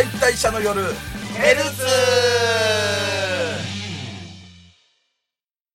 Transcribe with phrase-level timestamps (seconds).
[0.00, 0.80] 解体者の夜。
[1.34, 1.84] ヘルツ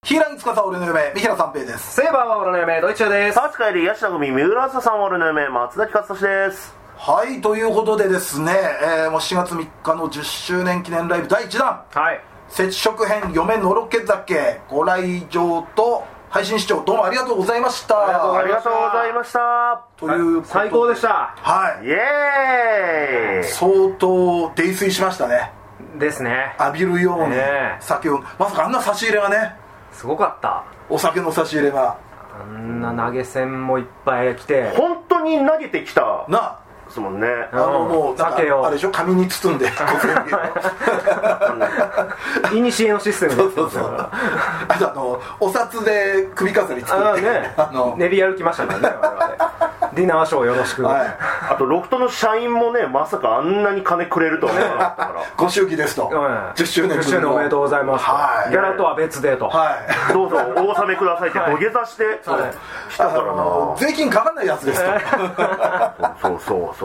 [0.03, 1.95] ヒーラン司俺の嫁三平三平です。
[1.95, 3.39] セーバーは俺の嫁ドイツチューです。
[3.39, 6.75] 立川よりヤシナ組三浦朝さん俺の嫁松崎勝利です。
[6.97, 8.51] はいということでですね、
[8.81, 11.85] えー、もう4月3日の10周年記念ライブ第1弾。
[11.93, 12.19] はい。
[12.47, 17.97] 接触編嫁のろけ酒ご来場と配信視聴どうもありがとうございました。
[18.37, 19.85] ありがとうございました。
[19.97, 21.33] ということ最高でした。
[21.37, 21.85] はい。
[21.85, 23.47] イエーイ。
[23.47, 25.51] 相当泥酔しましたね。
[25.97, 26.55] ですね。
[26.59, 27.35] 浴びるように
[27.79, 28.19] 酒を。
[28.37, 29.55] まさかあんな差し入れがね。
[29.91, 30.65] すごかった。
[30.89, 31.97] お酒の差し入れが。
[32.37, 34.71] あんな投げ銭もいっぱい来て。
[34.75, 36.25] 本当に投げてきた。
[36.27, 36.59] な
[36.95, 37.27] ですもんね。
[37.51, 38.65] あのうんもう酒を。
[38.65, 39.65] あれでしょ紙に包んで。
[42.53, 44.09] いにしえのシステムそうそうそう。
[44.67, 47.07] あとあのお札で首飾り作って。
[47.07, 47.53] ああね。
[47.57, 49.35] あの練り歩きましたからね我々。
[49.93, 51.17] ディナーショーよろしく、はい。
[51.51, 55.21] あとロフトの社員もねまさかあんなに金くれるとは思わなかったから。
[55.37, 56.09] ご祝儀ですと。
[56.11, 56.97] うん10周年。
[56.99, 58.51] 10周年おめでとうございます、はい。
[58.51, 59.77] ギャラとは別でと、は
[60.09, 60.13] い。
[60.13, 61.51] どうぞお納めくださいってはい。
[61.53, 63.33] 土下座してはいあしたからな。
[63.33, 64.85] の税金かかんないやつですと。
[66.21, 66.84] そうそうそ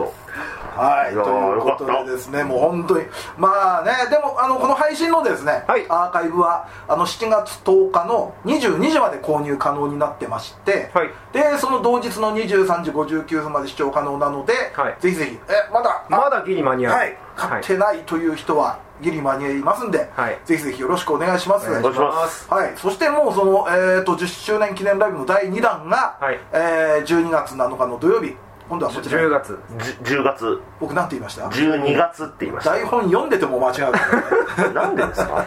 [0.75, 3.05] はい、ということでですね、もう本当に、
[3.37, 5.85] まあね、でもあのこの配信のですね、はい。
[5.89, 11.09] アーカイブはあの7月10日の22時まで購入可能になってまして、はい。
[11.33, 14.97] でその同日の23時59分まで視聴可能なので、はい。
[15.01, 16.93] ぜひぜひ、えまだ、まだギリ間に合う。
[16.93, 20.39] はい、買ってないという人は、ギリ間に合いますんで、はい。
[20.45, 21.69] ぜひぜひよろしくお願いします。
[21.69, 22.45] まます。
[22.45, 22.53] す。
[22.53, 26.39] はい、そしてもうその、えー、と10周年記念ライブの第2弾が、はい。
[26.53, 28.35] えー12月7日の土曜日
[28.71, 29.59] 今度はこちら10月
[30.05, 33.99] じ10月僕なんて言いました？12月って言いまし台本読んでても間違うか
[34.63, 34.69] ら。
[34.71, 35.45] なんでですか？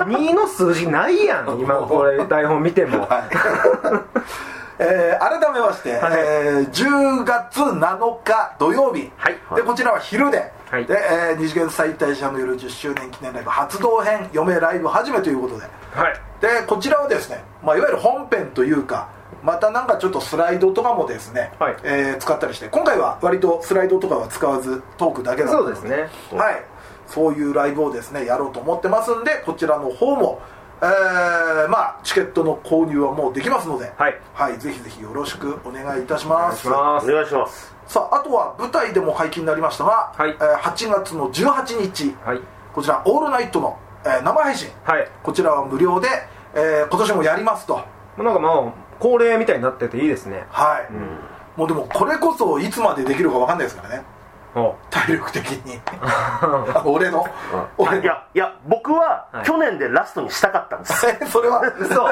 [0.08, 3.00] 2の数字ないやん 今これ台本見ても。
[3.06, 3.22] はい。
[4.78, 6.12] えー改めまして、はい。
[6.16, 9.38] えー10月7日土曜日、はい。
[9.56, 10.86] でこちらは昼で,、はい。
[10.86, 15.66] でえー二次元再大社の夜10周年記念ライブ発動編嫁ライブ始めということで。
[15.94, 16.14] はい。
[16.40, 19.08] でこちらはですね、まあ、いわゆる本編というか
[19.46, 21.76] またなんかちょっとスライドとかもですね、はい。
[21.84, 26.08] えー使ったりして今回は割とスライドとかは使わずトークだけだったのそうですね。
[26.36, 26.64] はい。
[27.06, 30.40] そういうライブをですねやろうと思ってますんでこちらの方も
[30.82, 33.92] えーまあチケットの購入はもうできますので。
[33.96, 37.10] はい、ぜひぜひよろしくお願いいたしお願いますします。
[37.10, 37.72] お願いします。
[37.86, 40.30] さああとは舞台でも解禁になりましたが、はい。
[40.30, 42.40] えー8月の18日はい。
[42.74, 44.70] こちらオールナイトの、えー生配信。
[44.82, 45.08] はい。
[45.22, 46.08] こちらは無料で、
[46.54, 47.80] えー今年もやりますと。
[48.18, 50.46] なんかもう恒例みたいになってていいですね。
[50.50, 50.92] はい、
[51.58, 54.02] もうでもこれこそいつまでできるかわかんないですからね。
[54.54, 54.74] お。
[54.90, 55.78] 体力的に。
[56.84, 57.26] 俺の。
[57.76, 59.44] 俺いやいや僕ははい。
[59.44, 61.06] 去年でラストにしたかったんです。
[61.06, 61.60] えそれは？
[61.78, 62.08] 嘘。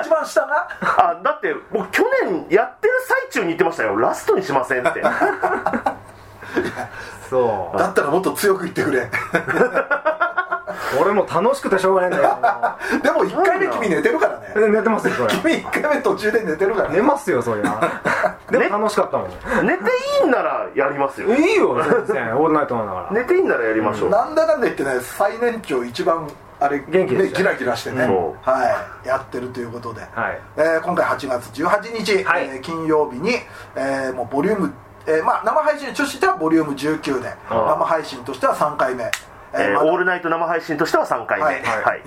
[0.00, 3.96] 一番下が、あだって僕去年やってる最中に言ってましたよ。
[3.96, 5.02] ラストにしませんって。
[7.28, 7.78] そう。
[7.78, 9.10] だったらもっと強く言ってくれ
[11.00, 12.38] 俺も楽しくてしょうがないんだよ。
[13.02, 14.68] でも1回目君寝てるからね。
[14.70, 15.28] 寝てますよそれ。
[15.34, 18.00] 君1回目途中で寝てるから寝ますよそりゃ
[18.50, 19.66] でも楽しかったもん。
[19.66, 19.84] 寝て
[20.22, 21.34] いいんならやりますよ。
[21.34, 22.36] いいよ 全然。
[22.36, 23.06] オールナイトなんだから。
[23.10, 26.28] 寝ていいんならやりましょう、なんだかんだ言ってね最年長一番
[26.60, 28.64] あれ元気でねギラギラしてね、そは
[29.04, 29.08] い。
[29.08, 30.40] やってるということで、はい。
[30.56, 32.44] えー今回8月18日、はい。
[32.44, 33.36] えー金曜日に、
[33.76, 34.72] えーもうボリューム、
[35.06, 37.32] えーまあ、生配信としてはボリューム19で。
[37.48, 39.10] 生配信としては3回目、
[39.54, 41.44] えーオールナイト生配信としては3回目。
[41.44, 42.00] ははい。
[42.00, 42.02] い、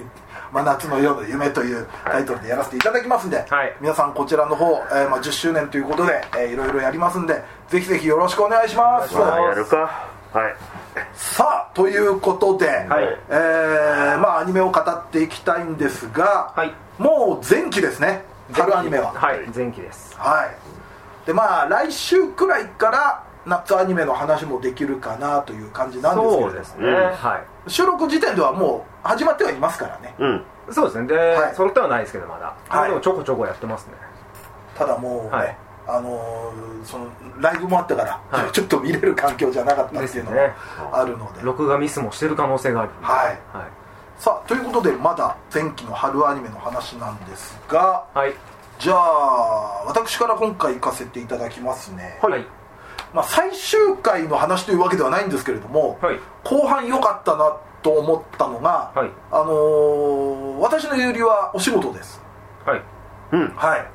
[0.52, 3.76] 真夏の夜の夢というタイトルでやらせていただきますんで、はい。
[3.82, 9.16] 皆さんこちらの方、えーまあ、10周年ということで、えーいろいろやりますんでぜひぜひよろしくお願いします。
[9.16, 9.78] まあやるか。
[10.34, 10.56] はい。
[11.14, 13.18] さあということで、はい。
[13.30, 16.74] えーまあアニメを語っていきたいんですが、はい。
[16.98, 18.24] もう前期ですね。
[18.54, 19.14] 春アニメは。
[19.14, 19.40] はい。
[19.56, 20.16] 前期です。
[20.18, 21.26] はい。
[21.26, 26.94] でまあ来週くらいから夏アニメの話もできるかなという感じなんですけれどそうですね、うん。
[26.94, 30.14] は収録時点ではもう始まってはいますからね。
[30.20, 30.46] うん。
[30.70, 31.08] いそうですね。
[31.08, 31.56] で、はい。
[31.56, 32.90] 揃ってはないですけどまだ、はい。
[32.90, 33.94] でもちょこちょこやってますね。
[34.78, 35.58] ただもうね、はい。
[35.88, 37.08] あのーその
[37.40, 38.52] ライブもあったから、はい。
[38.54, 40.56] ちょっと見れる環境じゃなかったっていうのがですね。
[40.92, 43.38] あるので、録画ミスもしてる可能性があるはいはい
[44.18, 47.60] さあということでまだ前期の春アニメの話なんです。
[47.68, 48.36] がはい。
[48.78, 52.46] じゃあ私から今回行かせていただきますね、はい
[53.14, 56.20] まあ、最終回の話というわけではないんですけれども、はい。
[56.44, 59.10] 後半良かったなと思ったのが、はい。
[59.32, 62.22] あのー私の有利はお仕事です。
[62.66, 62.82] はい。
[63.34, 63.48] うん。
[63.56, 63.86] はい。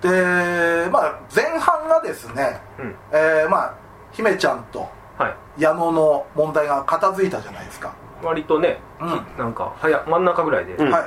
[0.00, 2.94] でまあ前半がですね、うん。
[3.12, 3.74] えーまあ
[4.12, 4.88] 姫ちゃんと
[5.18, 5.28] は
[5.58, 5.62] い。
[5.62, 9.08] 矢野の問題が片付いたじゃないですか、割とね、うん。
[9.38, 10.90] なんか早真ん中ぐらいで、うん。
[10.90, 11.04] はい、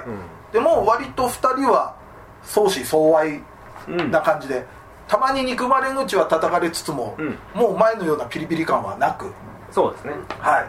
[0.53, 1.95] でも割と2人は
[2.43, 3.41] 相思相愛
[3.87, 4.65] うんな感じで、
[5.07, 7.37] たまに憎まれ口は叩かれつつも、うん。
[7.53, 9.31] もう前のようなピリピリ感はなく、
[9.71, 10.13] そうですね。
[10.39, 10.65] はい、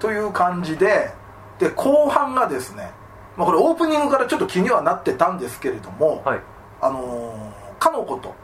[0.00, 1.10] という感じで
[1.58, 2.90] で後半がですね、
[3.36, 6.40] まあ、これオープニングからちょっと気にはなってたんですけれども、はい。
[6.80, 8.34] あのーかのこと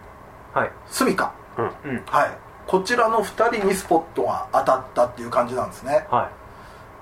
[0.58, 0.72] はい。
[0.86, 2.02] スミカ、うん。
[2.06, 2.30] はい、
[2.66, 6.06] こちらの2人にスポットが当たったっていう感じなんですね。
[6.10, 6.30] は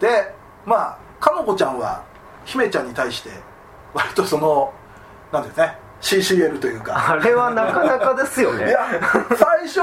[0.00, 0.34] で
[0.66, 2.02] まあかのこちゃんは
[2.44, 3.30] 姫ちゃんに対して
[3.94, 4.72] 割とその
[5.32, 7.12] なんですね CCL といういか。
[7.12, 8.68] あれはなかなかですよね。
[8.68, 8.86] いや
[9.36, 9.80] 最初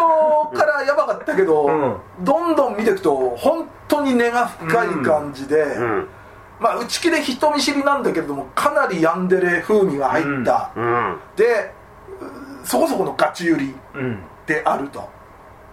[0.55, 1.97] からやばかったけど、うん。
[2.23, 6.07] どんどん見ていくと本当に根が深い感じで、うん。
[6.59, 11.17] まあ内気で人見知りなんだけれどもかなりヤンデレ風味が入った、うん。
[11.35, 11.73] で
[12.63, 14.19] うそこそこのガチ売りうん。
[14.45, 15.09] であると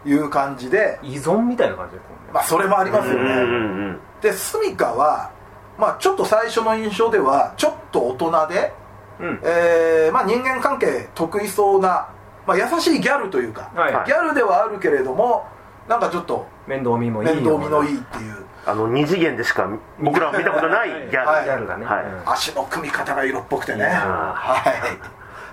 [0.07, 0.99] いう感じで。
[1.03, 2.05] 依存みたいな感じでね。
[2.33, 3.45] まあそれもありますよね、うんう
[3.91, 4.01] ん。
[4.23, 5.31] でスミカは
[5.79, 8.73] まあちょっと最初の印象ではちょっと大人で、
[9.21, 9.41] うん。
[9.43, 12.09] えーまあ、人間関係得意そうな、
[12.47, 14.07] まあ、優しいギャルというか、はい。
[14.07, 15.47] ギャルではあるけれども
[15.89, 18.45] なんかちょっと面倒見もいい面倒見のいいいっていう。
[18.67, 19.67] あの二次元でしか
[19.99, 21.45] 僕らは見たことないギャル、はい。
[21.45, 21.87] ギャルがね。
[21.87, 22.05] はい。
[22.05, 22.23] うん。
[22.31, 24.63] 足の組み方が色っぽくてね、は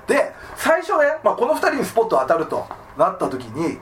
[0.08, 0.12] い。
[0.12, 2.68] で最初ね、まあ、この2人にスポット当たると
[2.98, 3.80] なった時に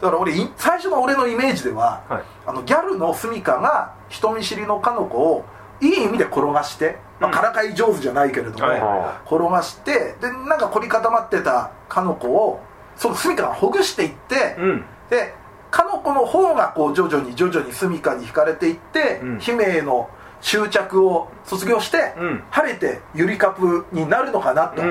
[0.00, 2.22] だから俺い最初の俺のイメージでは、はい。
[2.46, 5.44] あのギャルのスミカが人見知りのかの子を
[5.80, 7.36] いい意味で転がして、まあ、うん。
[7.36, 9.26] からかい上手じゃないけれども、はい。
[9.26, 12.60] 転がしてでなんか凝り固まってたかの子を
[12.96, 14.84] そのスミカがほぐしていって、うん。
[15.10, 15.34] で
[15.70, 19.38] かの子の方がこう徐々に徐々にスミカに惹かれていって、うん。
[19.38, 20.08] 姫への
[20.40, 22.42] 執着を卒業して、うん。
[22.50, 24.82] 晴れてゆりカプになるのかなと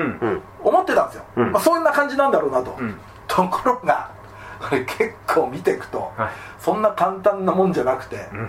[0.62, 1.52] 思ってたんですよ、うん。
[1.52, 2.96] まあ、そんな感じなんだろうなと、うん。
[3.26, 4.10] ところが
[4.60, 6.28] これ結構見ていくと、はい。
[6.58, 8.48] そんな簡単なもんじゃなくて、うん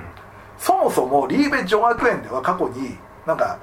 [0.65, 2.97] そもそもリーベ女学園では過去に
[3.27, 3.59] なんか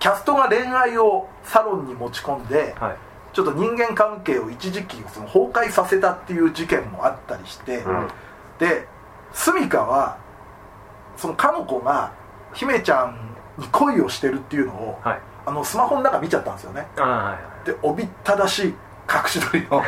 [0.00, 2.96] キャストが恋愛をサロンに持ち込んで、はい。
[3.32, 8.08] ちょっと人間関係を一時期その崩壊させたっていう事件もあったりして、うん。
[8.58, 8.88] で
[9.32, 10.18] スミカは
[11.16, 12.12] そのかの子が
[12.52, 15.20] 姫ちゃんに恋をしてるっていうのを、はい。
[15.46, 16.88] あのスマホの中見ちゃったんですよね。
[16.96, 17.66] はいはい。
[17.66, 18.74] でおびっただしい隠
[19.28, 19.80] し撮りの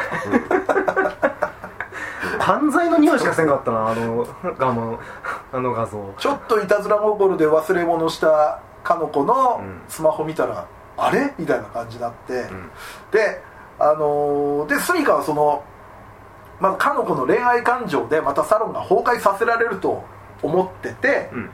[2.44, 4.26] 犯罪の匂いしかせんかったなあの
[4.58, 5.00] 画も
[5.50, 6.14] あの画像。
[6.18, 9.80] ちょっといたずら心で忘れ物したかの子のうん。
[9.88, 10.66] スマホ見たら、
[10.98, 11.32] あれ？
[11.38, 12.70] みたいな感じになって、うん。
[13.12, 13.40] で
[13.78, 15.64] あのーでスミカはその
[16.60, 20.04] まずかの子の恋愛感情でまたサロンが崩壊させられると
[20.42, 21.50] 思ってて、うん。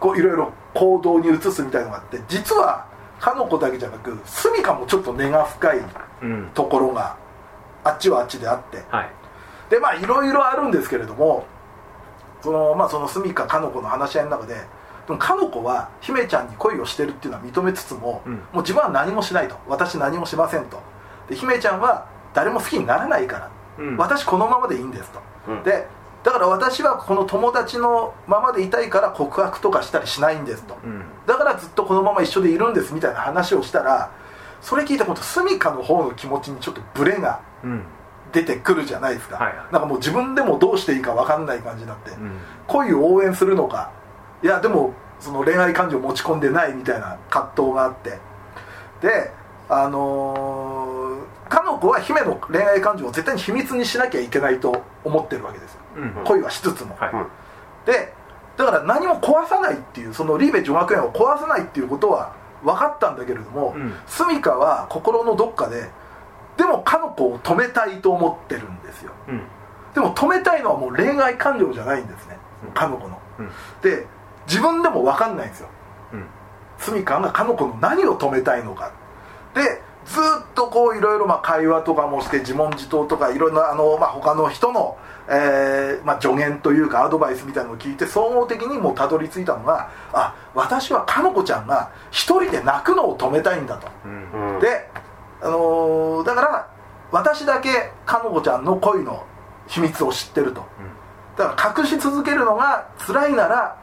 [0.00, 2.86] こういろいろ行動に移すみたいなのがあって実は
[3.20, 5.80] かの子だけじゃなくスミカもちょっと根が深い
[6.22, 6.50] うん。
[6.54, 7.16] ところが
[7.84, 9.10] あっちはあっちであってはい
[9.70, 11.46] でまあいろいろあるんですけれども
[12.42, 14.54] そのまあそのスミカかの子の話し合いの中で
[15.06, 18.32] でもかの子は姫ちゃんに恋をしてるっていうのは認めつつも、うん。
[18.34, 19.56] もう自分は何もしないと。
[19.68, 20.80] 私何もしませんと。
[21.28, 23.96] で姫ちゃんは誰も好きにならないから、うん。
[23.96, 25.62] 私このままでいいんですと、うん。
[25.62, 25.86] で
[26.24, 31.04] だから私はこの友達のままでいたいから告白とかしたりしないんですと、うん。
[31.26, 34.10] だからずっとこのまま一緒でいるんですみたいな話をしたら
[34.60, 37.84] それ聞いたことスミカの方の気持ちにちょっとブレがうん
[38.36, 39.72] 出てくるじゃないですか、はいはい。
[39.72, 42.38] なんかもう自分でもどうしていいか分かんない感じになって、うん。
[42.66, 43.90] 恋を応援するのか？
[44.42, 48.18] いやでもその恋愛感情持ち込んでないみたいな葛藤があって。
[49.00, 49.32] で
[49.68, 55.80] あのー、かの子は姫の恋愛感情を絶対に秘密にしなきゃいけないと思ってるわけですよ。
[55.96, 56.24] うん。
[56.24, 57.10] 恋はしつつも、はい。
[57.12, 57.26] うん。
[57.86, 58.12] で
[58.56, 63.94] だから何も壊さないっていうそのリーベ女学園を壊さないっていうことは分かったんだけれども、うん。
[64.06, 65.90] スミカは心のどっかで
[66.56, 69.12] でもかの子を止めたいと思ってるんですよ。
[69.28, 69.42] うん。
[69.94, 72.36] でも止めたいのはもう恋愛感情じゃないんですね。
[72.74, 73.18] かの子の。
[73.38, 73.50] うん。
[73.82, 74.06] で
[74.46, 75.68] 自分でも分かんないんですよ。
[76.12, 76.26] うん。
[76.78, 78.92] スミカがかの子の何を止めたいのか。
[79.54, 84.96] でずっとこういろいろまあ会話とかもして自問自答とかいろんなあの、まあ、他の人の、
[85.28, 93.88] えーまあ、助言というかアドバイスみたいなのを聞いて総合的にもうたどり着いたのがあ私はかの子ちゃんが一人で泣くのを止めたいんだと。
[94.04, 94.54] うん。
[94.54, 94.60] うん。
[94.60, 94.88] で、
[95.42, 96.68] あのーだから
[97.12, 99.24] 私だけかの子ちゃんの恋の
[99.68, 100.64] 秘密を知ってると。
[101.36, 103.76] だから隠し続けるのが辛いなら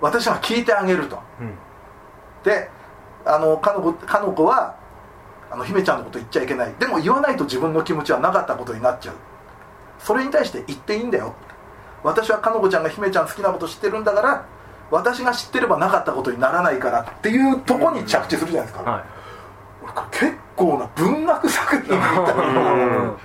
[0.00, 1.20] 私が聞いてあげると。
[1.40, 1.54] うん。
[2.44, 2.70] で
[3.24, 4.76] あのかの子かの子は
[5.50, 6.74] あの姫ちゃんのこと言っちゃいけない。
[6.78, 9.14] でも言わないと自分の気持ちはなかったことになっちゃう。
[9.98, 11.34] それに対して言っていいんだよ。
[12.02, 14.46] 私はかの子ちゃんが姫ちゃん好きなこと知ってるんだから
[14.90, 19.17] 私が知ってればなかったことにならないからっていうとこに着地するじゃないですか、は俺これ
[20.10, 23.16] 結構な文学作品みたいなうん。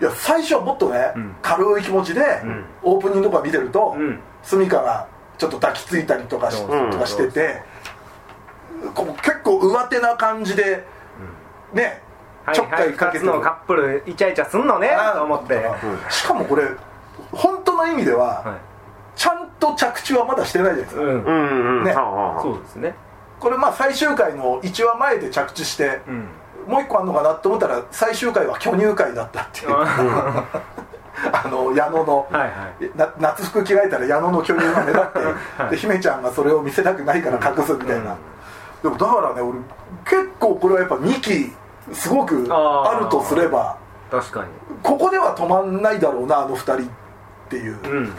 [0.00, 1.36] いや最初はもっとね、うん。
[1.42, 2.64] 軽い気持ちで、ん。
[2.82, 4.20] オープニングとか見てると、うん。
[4.42, 5.06] スミカが
[5.38, 7.62] ちょっと抱きついたりとかし,、うんとかしてて、
[8.94, 10.84] こう結構上手な感じで、
[11.72, 12.02] ね
[12.44, 15.70] はいちょっかいかけて2つのカップルイチャイチャすんのねと思って。
[16.08, 16.64] しかもこれ
[17.32, 19.18] 本当の意味では、はい。
[19.18, 21.08] ちゃんと着地はまだしてないじゃないですか、うん。
[21.08, 21.92] うんうんね。
[21.92, 22.94] そうですね
[23.40, 26.28] これまあ最終回の1話前で着地して、うん。
[26.66, 29.72] もう一個あるのかなと思ったら最終回は巨乳会だったっていう。
[29.72, 30.44] は
[31.32, 32.50] あの矢野の、いはい。
[32.96, 35.18] な夏服着替えたら矢野の巨乳が目立って、
[35.62, 35.70] はい。
[35.70, 38.16] で姫ちゃんがそれを見せたくないから隠すみたいな、
[38.82, 39.58] でもだからね俺
[40.04, 41.52] 結構これはやっぱ2期
[41.92, 43.76] すごくあるとすれば
[44.10, 44.46] 確かに。
[44.82, 46.78] ここでは止まんないだろうなあの2人っ
[47.48, 48.12] ていう、うん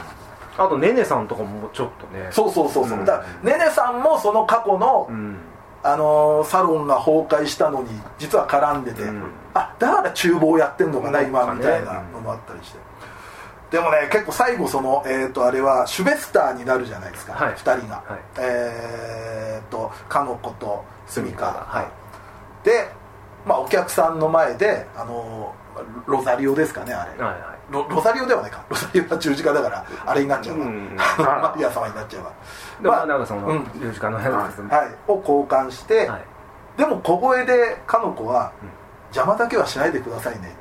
[0.59, 2.29] あとねねさんとかもちょっとね。
[2.31, 3.05] そうそうそうそう、うん。
[3.05, 5.37] だねねさんもその過去の、うん。
[5.81, 9.23] あのーサロンが崩壊したのに実は絡んでて、うん。
[9.53, 12.79] あだから厨房やってんのかな、うん今みたいなのもあったりして、
[13.71, 17.53] でもね結構最後そのえっ、とあれはシュベスターになるじゃないですか、はい。
[17.53, 18.19] 2人が、はい。
[18.39, 21.45] えっ、とかの子とスミカ。
[21.45, 21.89] は
[22.63, 22.65] い。
[22.65, 22.89] で、
[23.45, 28.63] まあ、お客さんの前であのーロザリオですかねあれ、はいはいロロザリオではないか。
[28.69, 30.95] ロザリオは十字架だからあれになっちゃうわ、うん。
[31.17, 32.31] マリア様になっちゃうわ。
[32.81, 33.71] でもまあなんかそのうん。
[33.79, 34.75] 十字架のやつですね。
[34.75, 36.21] はい、を交換して、はい。
[36.77, 38.69] でも小声でかの子は、うん。
[39.09, 40.55] 邪魔だけはしないでくださいね、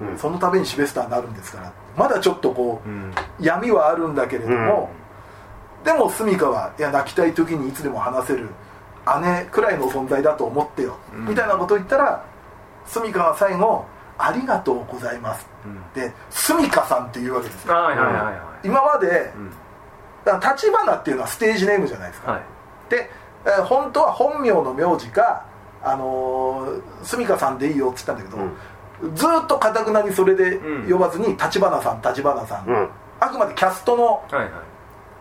[0.00, 0.08] うん。
[0.08, 0.18] うん。
[0.18, 1.72] そのためにシベスターになるんですから。
[1.96, 3.14] まだちょっとこう、うん。
[3.40, 4.90] 闇はあるんだけれども、
[5.84, 8.48] でもスミカはいや泣きたい時にいつでも話せる
[9.20, 11.26] 姉くらいの存在だと思ってよ、うん。
[11.26, 12.22] みたいなことを言ったら
[12.86, 13.84] スミカが最後
[14.24, 15.82] 「ありがとうございます」うん。
[15.92, 17.74] でスミカさんっていうわけですよ。
[17.74, 18.34] はいはいはいはい。
[18.64, 19.50] 今までうん。
[20.24, 22.42] だから立花っていうのはステージネームじゃないですか、はい。
[22.88, 23.10] で、
[23.44, 25.44] えー本当は本名の名字か
[25.82, 28.36] あのー、住香さんでいいよって言ったんだ
[29.02, 32.88] けど、ずーっとかたくなにそれで呼ばずに立花さん立花さん、うん。
[33.18, 34.50] あくまでキャストのはいはい。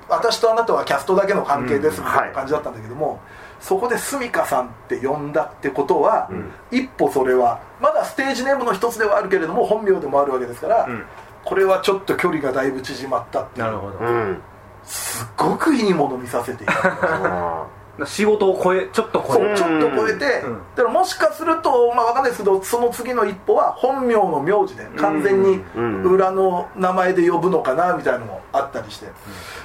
[0.07, 3.19] 私とあなたはキャストだけの関係ですうんみたいな感じだったんだけども、
[3.61, 6.51] そこで住香さんって呼んだってことは、ん。
[6.71, 11.03] 一歩それはまだステージネームの一つではあるけれども本名でもあるわけですから、うん。
[11.45, 13.65] これはちょっと距離がだいぶ縮まったっていう。
[13.65, 13.97] なるほど。
[13.99, 14.41] うん
[14.83, 17.07] すっごくいいもの見させていただきました。
[17.23, 17.65] あ
[18.05, 19.55] 仕事を超えちょっと超え。
[19.55, 20.61] そうちょっと超えて、うん。
[20.75, 26.03] だからもしかすると、まあ、わかんないですけどその次の一歩は本名の名字で完全にうん。
[26.03, 29.09] 裏の名前で呼ぶのかなみたいなのもあったりして、い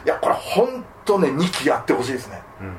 [0.04, 2.42] やこれ本当ね2期やってほしいですね。
[2.60, 2.76] うん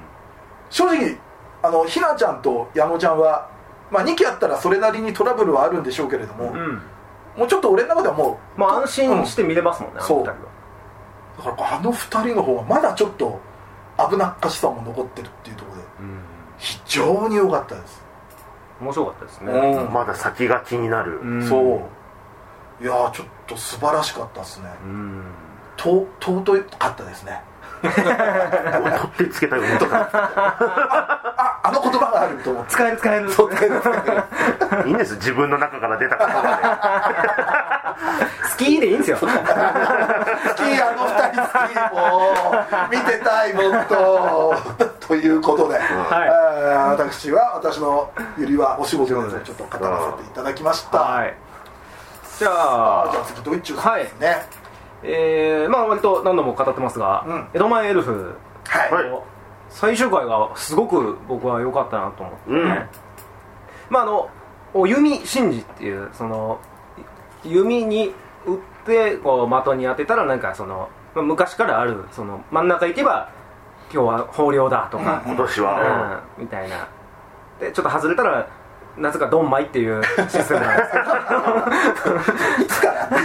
[0.70, 1.18] 正直
[1.62, 3.50] あのひなちゃんと矢野ちゃんは、
[3.92, 6.82] まあ、2期やったらそれなりにトラブルはあるんでしょうけれども、うん。
[7.38, 10.20] もうちょっと俺の中ではもうまあ安心して見れますもんねあのそう。
[10.20, 10.36] 二人は。
[11.38, 13.40] だからあの2人の方がまだちょっと
[14.10, 16.20] 危なっかしさも残ってるっていうところでうん。
[16.58, 18.04] 非常に良かったです、
[18.82, 19.52] 面白かったですね。
[19.52, 19.60] うん。
[19.88, 21.20] ーまだ先が気になる。
[21.20, 21.48] うん。
[21.48, 22.84] そう。
[22.84, 24.70] いやーちょっと素晴らしかったですね。
[24.84, 25.24] うん。
[25.78, 27.42] と尊かったですね
[29.18, 33.32] 取ってつけたよねああの言葉があると思って使える使える。
[33.32, 33.94] そう使える使え
[34.84, 34.88] る。
[34.88, 37.96] いいんです自分の中から出た言葉
[38.52, 39.18] 好きでいいんですよ。
[39.18, 39.36] 好きあ
[40.96, 44.56] の二人好きもう見てたいもっと
[45.08, 45.84] ということで、はい。
[45.84, 51.36] えー私は私のゆりはお仕事でちょっと語らせていただきました、はい。
[52.40, 54.46] じゃああじゃあ次ドイツさんですね
[55.04, 57.48] えー、まあ割と何度も語ってますが、うん。
[57.54, 58.36] 江戸前エルフ。
[58.66, 59.22] はい、はい。
[59.70, 62.68] 最終回がすごく僕は良かったなと思って、ねうん。
[63.90, 64.30] まああの
[64.74, 66.60] お弓神事っていうその
[67.44, 68.14] 弓に
[68.46, 73.32] 打ってこう的に当てたらなんかその、まあ、昔からあるその真ん中行けば
[73.94, 76.24] 今日は豊漁だとか、今年は。
[76.38, 76.44] うん。
[76.44, 76.90] みたいな。
[77.60, 78.48] でちょっと外れたら
[78.98, 80.10] なぜかドンマイっていうシ
[80.44, 81.04] ステムなんですけど
[82.64, 83.22] いつからっていう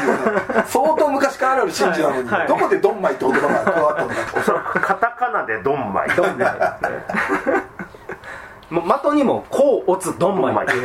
[0.57, 2.49] ね相当昔からある神事なのに、はい。
[2.49, 4.15] どこでドンマイって言葉が加わったのか
[4.75, 6.53] とカタカナでドンマイドンマイ
[8.73, 10.85] もう的にもこう打つドンマイっていう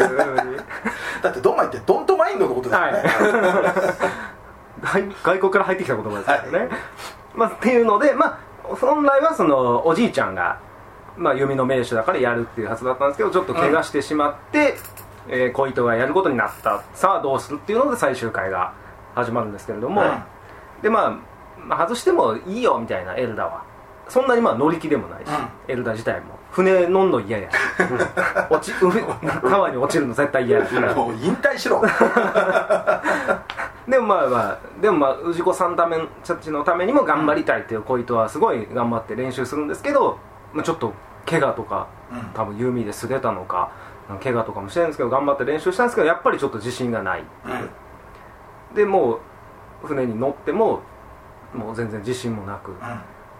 [1.21, 3.11] だってドンマイってドントマインドのことだはよね、い、
[4.83, 6.69] 外外国から入ってきた言葉ですからね、
[7.33, 10.59] まあ、っていうので、まあ、本来はそのおじいちゃんが、
[11.17, 14.75] まあ、弓の名手だからやるっていうはずだったんですけどちょっと怪我してしまって、
[15.27, 16.83] えー小糸がやることになった。
[16.93, 18.73] さあどうするっていうので最終回が
[19.15, 20.23] 始まるんですけれども、うん
[20.81, 21.11] で、まあ、
[21.59, 23.63] まあ外してもいいよみたいなエルダは。
[24.07, 25.29] そんなにまあ乗り気でもないし、
[25.67, 26.37] エルダ自体も。
[26.51, 27.55] 船乗んの嫌やし。
[28.49, 29.03] 落ち海
[29.41, 31.81] 川に落ちるの絶対嫌やから もう引退しろ。
[33.87, 40.17] でもまあまあでもまあ氏子さんためたちのためにも頑張りたいっていう小糸はすごい頑張って練習するんですけど、
[40.53, 40.93] まあ、ちょっと
[41.27, 42.19] 怪我とかうん。
[42.33, 43.71] 多分弓で擦れたのか
[44.23, 47.23] 怪我とかもしてるんですけど頑張って練習したんですけどやっぱりちょっと自信がないう。
[48.73, 48.75] ん。
[48.75, 49.19] でもう
[49.87, 50.81] 船に乗っても
[51.53, 52.71] もう全然自信もなく。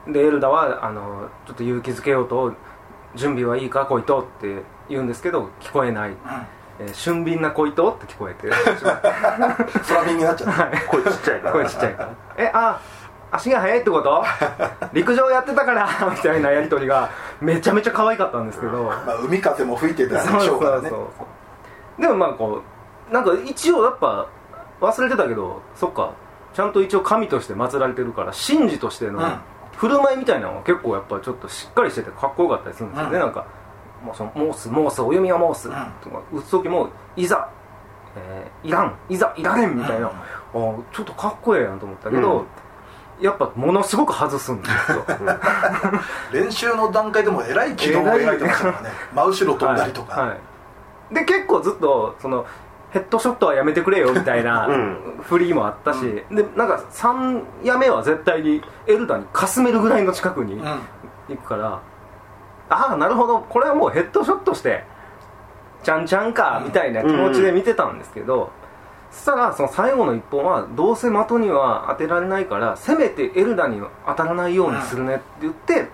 [0.06, 0.14] うん。
[0.14, 2.54] でエルダはあのちょっと勇気づけようと
[3.16, 6.14] 「準備はいいか小糸」って言うんですけど聞こえない
[6.80, 8.50] 「えー俊敏な小糸」って聞こえて。
[9.88, 10.64] 空耳になっちゃった。
[10.64, 10.82] はい。
[10.88, 11.54] 声ちっちゃいから。
[11.54, 12.10] 声ちっちゃいから。
[12.38, 12.80] えあ
[13.32, 14.24] 足が速いってこと？
[14.94, 17.10] 陸上やってたからみたいなやり取りが
[17.42, 18.84] めちゃめちゃ可愛かったんですけど。
[18.84, 20.90] まあ、海風も吹いてたそうそううでしょからね。
[20.90, 21.10] そ
[22.00, 22.62] うでもまあこ
[23.10, 24.28] うなんか一応やっぱ
[24.82, 26.12] 忘れてたけどそっか。
[26.54, 29.40] ちゃんと一応神として祀られてるから神事としてのうん。
[29.76, 33.22] 振る舞いみたいなのは結構やっぱちょっとしっかりしててかっこよかったりするんですよね、うん。
[33.22, 33.46] なんか
[34.04, 35.74] もうそのモースモースお弓はモースうん。
[36.02, 37.48] とか打つ時もいざ、
[38.16, 42.46] えーいらんいざいられんみたいな、あーちょっとかっこええやんと思ったけど、
[43.20, 45.06] やっぱものすごく外すんですよ。
[46.32, 48.90] 練習の段階でもえらい軌道を描いてましたからね。
[49.14, 50.30] 真後ろ飛んだりとか、はい。
[50.30, 50.36] は
[51.12, 51.16] い。
[51.16, 52.46] で結構ずっとその
[52.92, 55.20] ヘッドショットはやめてくれよみたいなうん。
[55.24, 60.62] フリーもあったし、でなんか3や目は絶対にエルダにかすめるぐらいの近くにうん。
[61.30, 61.82] 行くから、
[62.70, 63.40] ああなるほど。
[63.40, 64.84] これはもうヘッドショットして
[65.84, 68.52] ちゃんちゃんかみたいな気持ちで見てたんですけど、
[69.12, 75.88] そしたらその最後の一本はどうせ的には当てられないからせめてエルダに当たらないようにするねって言って、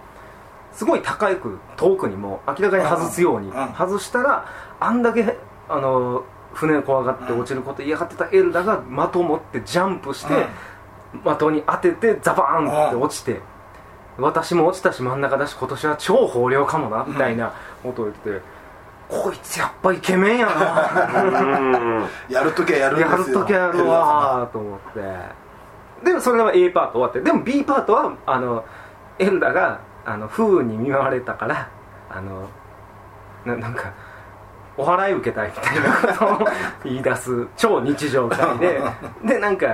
[0.74, 4.46] すごい高く遠くにも明らかに外すように外したら
[4.80, 5.38] あんだけ
[5.70, 10.48] あの船怖がって落ちること嫌がってたエルダが的を持ってジャンプして、
[11.24, 13.40] 的に当ててザバーンって落ちて、
[14.18, 18.42] 私も落ちたし真ん中だし今年は超豊漁かもなみたいなことを言ってて、
[19.22, 21.30] こいつやっぱイケメンやな。
[21.30, 22.34] うん。
[22.34, 25.44] やるときはやるんですやよるときやるわーと思って。
[26.04, 28.66] でもそれが A パート終わってでも B パートはあの
[29.20, 31.70] エルダがあの風雨に見舞われたから
[32.10, 32.50] あの
[33.46, 33.94] ななんか
[34.76, 36.48] お祓い受けたいみたいなことを
[36.84, 38.82] 言い出す超日常会で。
[39.24, 39.68] でなんか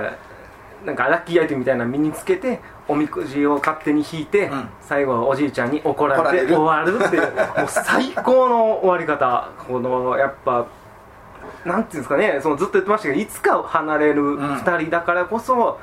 [0.84, 4.68] なんかラッキーアイテムみたいなの身につけておみくじを勝手に引いて、うん。
[4.80, 7.04] 最後はおじいちゃんに怒られて終わる。
[7.04, 7.28] っていうも
[7.64, 9.50] う最高の終わり方。
[9.66, 10.66] このやっぱ
[11.64, 12.40] なんていうんですかね。
[12.42, 14.38] そのずっと言ってましたけどいつか離れるん。
[14.38, 15.78] 2人だからこそ、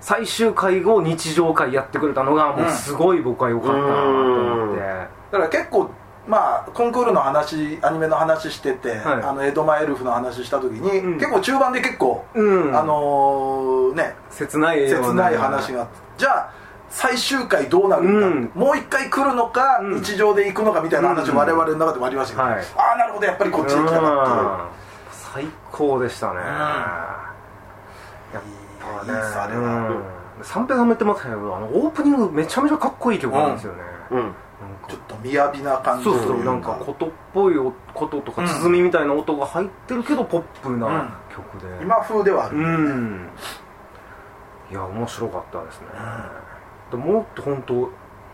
[0.00, 4.88] 最終回後日常回やってくれたのがもうすごい僕は良かったなと思って、だ
[5.32, 5.90] から結構
[6.26, 8.98] まあコンクールの話アニメの話してて、はい。
[9.22, 11.14] あの江戸前エルフの話した時に、うん。
[11.14, 12.76] 結構中盤で結構、うん。
[12.76, 14.14] あのーね。
[14.30, 15.94] 切ない切ない話があって。
[16.18, 16.52] じゃあ
[16.88, 18.50] 最終回どうなるんだ、うん。
[18.54, 20.02] もう一回来るのか、うん。
[20.02, 21.36] 日常で行くのかみたいな話うん。
[21.36, 22.64] 我々の中でもありましたけど、はい。
[22.76, 24.38] ああなるほどやっぱりこっちに来たなっていう。
[24.38, 24.58] うん。
[25.10, 26.42] 最高でしたね、や
[28.38, 28.42] っ
[28.80, 29.12] ぱね。
[29.12, 29.88] あれは。
[29.88, 30.24] うん。
[30.42, 33.78] 三平さんも言ってますけどあのオープニングめちゃめちゃかっこいい曲なんですよね、
[34.10, 34.34] うん
[34.88, 37.54] ちょっと雅な感じそうそうなんか琴っぽい
[37.94, 43.28] こととか鼓みたいな音が入ってるけどポップな曲で、今風ではあるうん
[44.70, 45.86] いや面白かったですね、
[46.90, 47.90] でもっと本当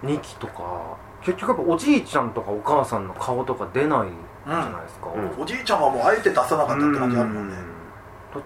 [0.06, 4.08] 2期とか結局やっぱおじいちゃんとかお母さんの顔とか出ない
[4.46, 7.56] じゃないですか、うんおじいちゃんはもうあえて出さなかったって感じあるもんね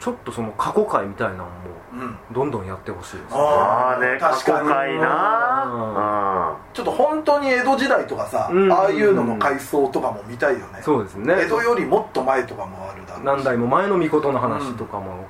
[0.01, 1.51] ちょっとその過去回みたいなのも
[1.93, 2.19] うん。
[2.33, 3.35] どんどんやってほしいです。
[3.35, 4.69] ねああね過去確かに。
[4.69, 6.57] 回な。
[6.73, 8.73] ちょっと本当に江戸時代とかさ、うん。
[8.73, 10.81] ああいうのの回想とかも見たいよね。
[10.83, 11.35] そうですね。
[11.43, 13.25] 江戸よりもっと前とかもあるだろうし。
[13.25, 15.27] 何代も前の御事の話とかも、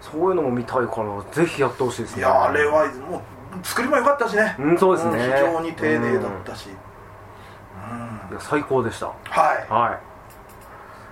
[0.00, 2.20] そういうのも見たいからぜひやってほしいですね。
[2.20, 6.72] いやあれはもう作りも良かったしね、うんそうですね、ん非常に丁寧だったし、う
[7.94, 8.30] ん。
[8.30, 9.06] いや最高でした。
[9.06, 9.72] はい。
[9.72, 10.15] はい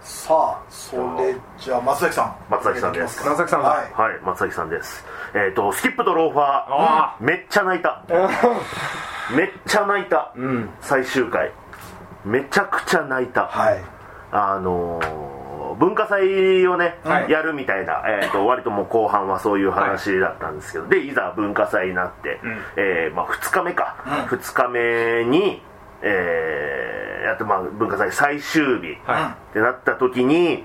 [0.05, 2.37] さあそれじゃあ松崎さん。
[2.51, 3.27] 松崎さんです。
[3.27, 3.63] 松崎さん。
[3.63, 3.93] がはい。
[3.93, 4.21] はい。
[4.23, 5.03] 松崎さんです。
[5.35, 7.25] えっ、とスキップとローファあー。
[7.25, 8.05] めっちゃ泣いた。
[9.35, 10.33] めっちゃ泣いた。
[10.37, 10.71] うん。
[10.83, 11.51] 最終回。
[12.23, 13.47] めちゃくちゃ泣いた。
[13.47, 13.79] はい。
[14.31, 15.35] あのー
[15.75, 17.31] 文化祭をね、はい。
[17.31, 22.59] やるみたいな、えー、と割ともう後半はそういう話だったんですけど、でいざ文化祭になって、うん。
[22.77, 24.13] えーまあ、2日目か、うん。
[24.39, 25.63] 2日目に、
[26.07, 29.51] えーやって、まあ、文化祭最終日はい。
[29.51, 30.65] ってなった時に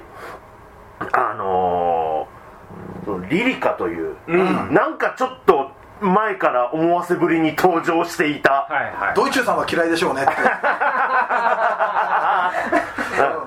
[1.14, 4.74] あのーそのリリカという、うん。
[4.74, 5.72] なんかちょっと
[6.02, 9.14] 前から思わせぶりに登場していた、はいはい。
[9.16, 10.32] ドイチューさんは嫌いでしょうねって。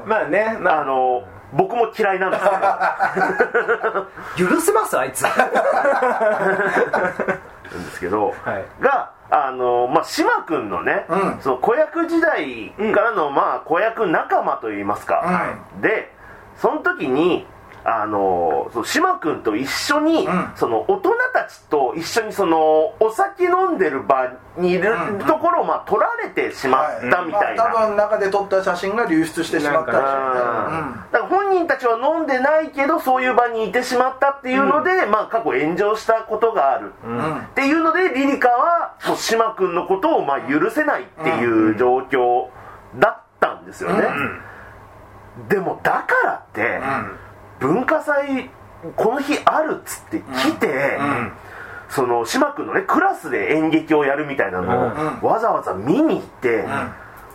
[0.07, 0.85] まあね、まあ。
[0.85, 2.57] のー僕も嫌いなんですけど。
[2.57, 3.13] あ、
[4.51, 5.21] 許せますあいつ。
[5.29, 5.35] なん
[7.85, 8.65] ですけど、はい。
[8.81, 11.41] があのまあ島君のね、うん。
[11.41, 16.13] その子役時代からの、まあ子役仲間といいますか、で
[16.59, 17.47] その時に
[17.85, 20.53] あのその島君と一緒に、うん。
[20.57, 37.17] その大人たちと一緒にそのお酒飲んでる場にいるうんところを、まあ、撮られてしまったみたいな、まあ、多分中で撮った写真が流出してしまっただから本人たちは飲んでないけどそういう場にいてしまったっていうので、まあ、過去炎上したことがある、うん。
[37.17, 42.49] うんっていうのでリリカはもう島君のことをまあ許せないっていう状況
[42.99, 44.07] だったんですよね、
[45.49, 46.81] でもだからって、
[47.63, 48.51] 文化祭
[48.97, 50.67] この日あるっつって来て、
[50.99, 51.33] うん。
[51.89, 54.91] その島君のねクラスで演劇をやるみたいなのを、
[55.23, 55.29] うん。
[55.29, 56.65] わざわざ見に行って、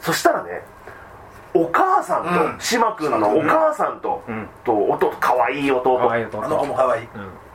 [0.02, 0.63] そしたらね
[1.54, 2.60] お母さんと、うん。
[2.60, 4.48] 島君のお母さんと、うん。
[4.66, 5.98] と弟かわいい弟。
[5.98, 6.44] 可愛い弟。
[6.44, 7.08] あの子も可愛い。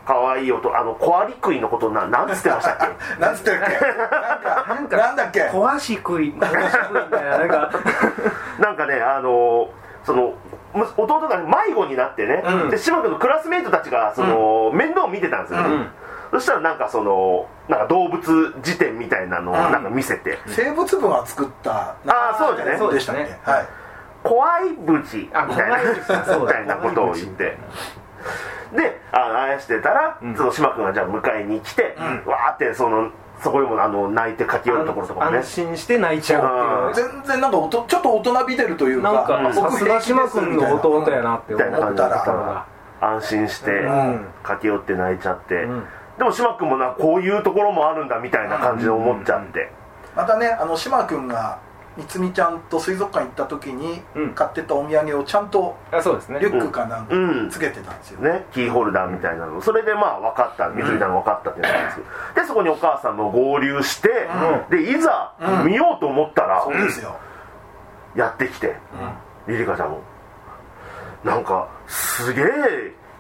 [0.07, 0.77] かわいい弟。
[0.77, 2.87] あのコアリクイのことななんつってましたっけ？
[3.21, 4.73] なんつってたっけ？
[4.75, 5.43] なんかなんだっけ？
[5.43, 7.71] 壊し食い壊し食いみたいななんか。
[8.59, 9.69] なんかねあの
[10.05, 10.35] そのむ
[10.75, 12.71] 弟がね迷子になってね、うん。
[12.71, 15.91] で島君のクラスメイトたちがその、面倒を見てたんですよね、うん。
[16.33, 22.71] そしたらなんかそのなんか動物辞典みたいなのをなんか見せて、生物部が作ったあーそうだね。
[22.95, 23.23] でしたっけ？
[23.23, 23.41] そうですね。
[23.45, 23.67] はい。
[24.23, 25.55] 怖いブチみたあいな
[26.41, 27.59] みたいなことを言って。
[28.75, 30.37] でああやしてたら、うん。
[30.37, 33.11] その島君がじゃあ迎えに来て、わーってその
[33.43, 35.39] そこにもあの泣いて駆け寄るところとかもね。
[35.39, 39.13] 安心して泣いちゃうっていう全然なんかおとちょっと大人びてるというか。
[39.13, 42.67] なんか僕さすが島君の弟やなってみたいな感じだった思ら
[43.01, 44.27] 安心してうん。
[44.43, 45.85] 駆け寄って泣いちゃって、うん。
[46.19, 49.73] でも島君もなこういうところもあるんだみたいな感じで思っちゃって、
[50.15, 51.59] またねあの島君が
[51.97, 54.35] みつみちゃんと水族館行った時にうん。
[54.35, 56.39] 買ってたお土産をちゃんとあそうですね。
[56.41, 57.51] リュックかなんかうん。
[57.51, 59.61] つけてたんですよ、ね、キーホルダーみたいなの。
[59.61, 60.69] それでまあ分かった。
[60.71, 62.01] 水着ちゃんが分かったっていうのなんです
[62.41, 64.09] でそこにお母さんも合流して、
[64.71, 65.67] でいざうん。
[65.67, 67.17] 見ようと思ったら、そうですよ、
[68.15, 68.75] やってきて
[69.47, 70.01] リリカちゃんも。
[71.25, 72.47] なんかすげえ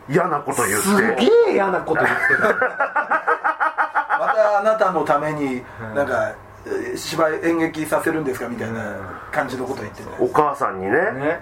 [0.08, 0.76] 嫌なこと言って。
[0.76, 2.14] すげえ嫌なこと言って
[4.18, 5.62] またあなたのために
[5.94, 6.51] なんか、えー
[6.96, 8.96] 芝居演劇させるんですかみたいな
[9.30, 10.90] 感じのこと言ってて、お母さんにね。
[10.90, 11.40] たね。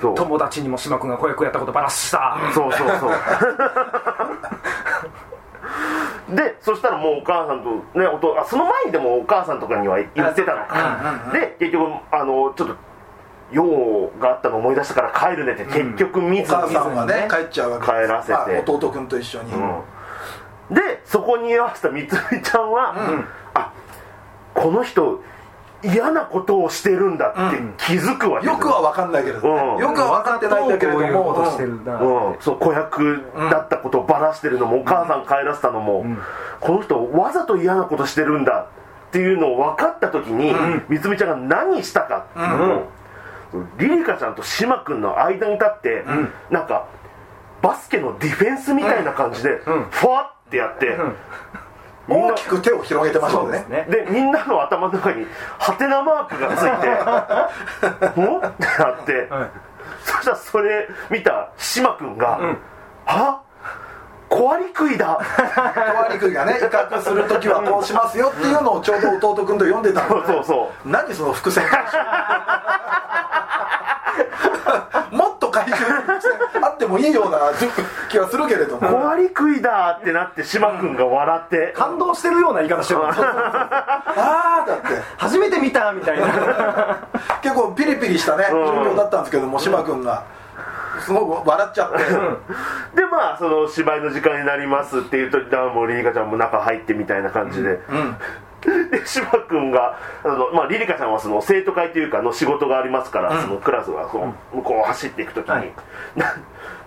[0.00, 0.14] そう。
[0.14, 3.10] 友達にも島君が子役やったことバラしたそうそうそう。
[6.34, 11.30] でそしたらもうお母さんとねおとあその前にでもお母さんとかには言ってたのか。
[11.32, 12.76] で結局あのちょっと
[13.50, 18.06] 用があったの思い出したから帰るねって結局見おずに、母さんはね帰っちゃうわけです。
[18.06, 18.32] 帰らせて。
[18.32, 20.74] まあ弟君と一緒に、うん。
[20.74, 22.94] でそこに居合わせたみつみちゃんは、
[23.54, 23.72] あ
[24.54, 25.20] この人
[25.82, 28.56] 嫌なことをしてるんだって気づくわけです。
[28.56, 29.78] よくは分かんないけれど、うん。
[29.78, 32.34] よくは分かってないんだけれども。
[32.34, 36.04] うん、そう子役だったことをばらしてるのも、お母さん帰らせたのも、
[36.60, 38.66] この人わざと嫌なことしてるんだ
[39.08, 40.52] っていうのを分かった時に、
[40.88, 42.26] みつみちゃんが何したか。
[42.30, 42.88] っていうのを、
[43.78, 46.04] リリカちゃんと島君の間に立って、
[46.50, 46.86] なんか
[47.62, 50.98] バスケのディフェンスみたいな感じで、ふわってやって、
[52.08, 53.66] 大きく手を広げてましたよね。
[53.68, 53.86] ね。
[53.90, 55.26] でみんなの頭の中に
[55.58, 59.50] ハテナマークがついて「ん?」ってなって、はい
[60.04, 62.38] そしたらそれ見た島君が
[63.04, 63.40] 「は？
[64.28, 65.22] 小割り食いだ!」小
[66.02, 70.88] 割り食いがね威嚇する時はこうしますよっていうのをちょうど弟君と読んでたそうのそうそう。
[70.88, 71.64] 何その伏線
[75.10, 75.24] も
[75.60, 77.38] っと回収伏線あってもいいような
[78.08, 78.88] 気はするけれども。
[78.88, 83.00] 小割り食いだってなって島君が笑って、感動してるような言い方してる。
[83.04, 87.08] ああだって初めて見たみたいな。
[87.42, 90.24] 結構ピリピリしたね状況だったんですけども島君が。
[91.00, 91.98] すごく笑っちゃって。
[93.00, 95.38] でまあその芝居の時間になりますっていうと
[95.70, 98.16] もうリリカちゃんも中入ってみたいな感じで、うん
[98.90, 105.72] で島君があの、まあ、リリカちゃんはその生徒会というかの仕事がありますから、そのクラスがこう向こうを走っていく時に、はい
[106.16, 106.34] な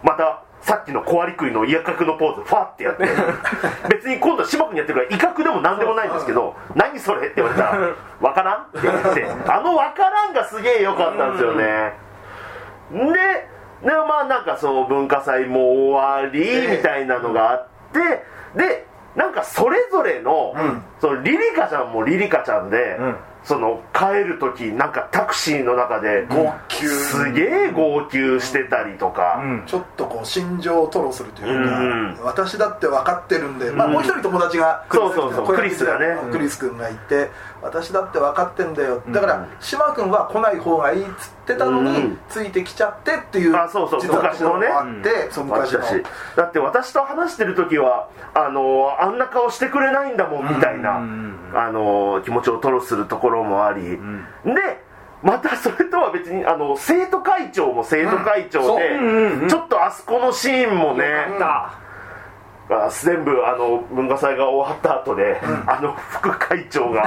[0.03, 3.05] またさっきの小割り食いの威嚇のポーズファってやって
[3.89, 7.77] 別に今度島君にやってるから威嚇でも何でもないんですけど「何それ?」って言われたら
[8.21, 11.93] 「わからん?」って言ってあの「わからん」がすげえ良かったんですよね
[12.91, 13.47] で
[13.89, 18.23] でまあなんかその文化祭も終わりみたいなのがあって
[18.55, 20.83] でなんかそれぞれの,、ん。
[20.99, 23.15] そのリリカちゃんもリリカちゃんで、うん。
[23.43, 29.63] その帰る時なんかタクシーの中で号泣すげえ号泣してたりとか、うん。
[29.65, 33.93] ちょっとこう心情を吐露するというか、うん私だって分かってるんで、まあ、うん。
[33.93, 35.45] もう一人友達がそうそうそう。
[35.47, 36.17] 小クリスがね。
[36.31, 37.29] クリス君がいて、
[37.61, 39.03] 私だって分かってんだよ。
[39.09, 42.17] だから島君は来ない方がいいっつってたのに、うん。
[42.29, 44.67] ついてきちゃってっていうあそうそう昔のね。
[44.67, 45.79] あって、そう昔の。
[45.79, 46.03] 私
[46.35, 53.97] だって私と話してる時はあのあんな顔してくれないんだもんみたいな、うんあの気持ちを吐露するところもあり、で
[55.21, 58.95] またそれとは別にあの生徒会長も生徒会長で、う。
[58.95, 61.03] んうんうんちょっとあそこのシーンもね、
[61.39, 61.79] だあ
[62.89, 67.03] 全部あの文化祭が終わった後で、あの副会長が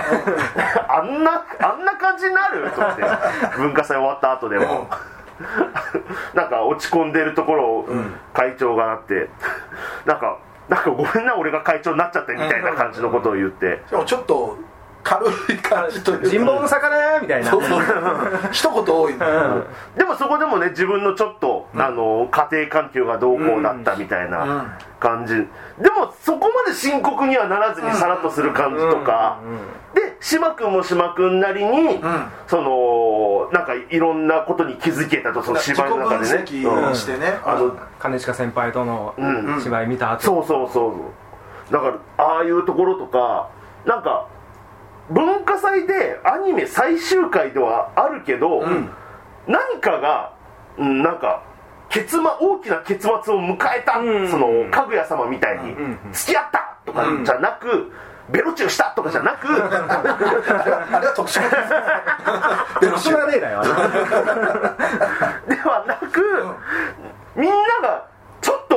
[0.88, 2.70] あんなあんな感じになる？
[2.70, 3.02] と思って
[3.56, 4.88] 文化祭終わった後でも。
[6.32, 7.88] なんか落ち込んでるところを
[8.32, 9.28] 会長がなって
[10.06, 13.82] なんかなんかごめんな俺が会長になっちゃってみたいな感じのことを言って。
[13.88, 14.56] しかもちょっと
[15.04, 16.28] 軽い感じというか。
[16.28, 17.50] 人望の魚みたいな。
[17.50, 17.82] そうそう。
[18.50, 19.12] 一言多い。
[19.12, 19.64] うん。
[19.96, 24.30] でもそこでもね自分のちょっと、あの家庭環境がどうこうだったみたいうん。
[24.30, 29.50] な感じ、でもそこまで深刻にはならずにさらっとする感じとか、うん。
[29.50, 29.58] うん。
[29.94, 32.02] で島君も島君なりに、ん。
[32.46, 36.44] そのなんかいろんなことに気づけたとその芝居の中でね。
[36.44, 39.60] 分析してね、あの兼近先輩とのうん。
[39.62, 41.72] 芝居見た後、そうそうそう。
[41.72, 43.50] だからああいうところとか
[43.84, 44.26] なんか
[45.10, 48.64] 文化祭でアニメ最終回ではあるけど、
[49.46, 50.34] 何かが、
[50.78, 51.42] うん、なんか
[51.94, 54.28] 結末大きな結末を迎えた、うん。
[54.28, 57.92] そのかぐや様みたいに、んうん付き合ったとかじゃなく、
[58.30, 61.40] ベロチューしたとかじゃなく、 あれは特殊。
[62.80, 63.62] ベロシュそれはねえだよ。
[63.62, 63.68] で
[65.56, 66.44] はなく、
[67.36, 68.06] みんなが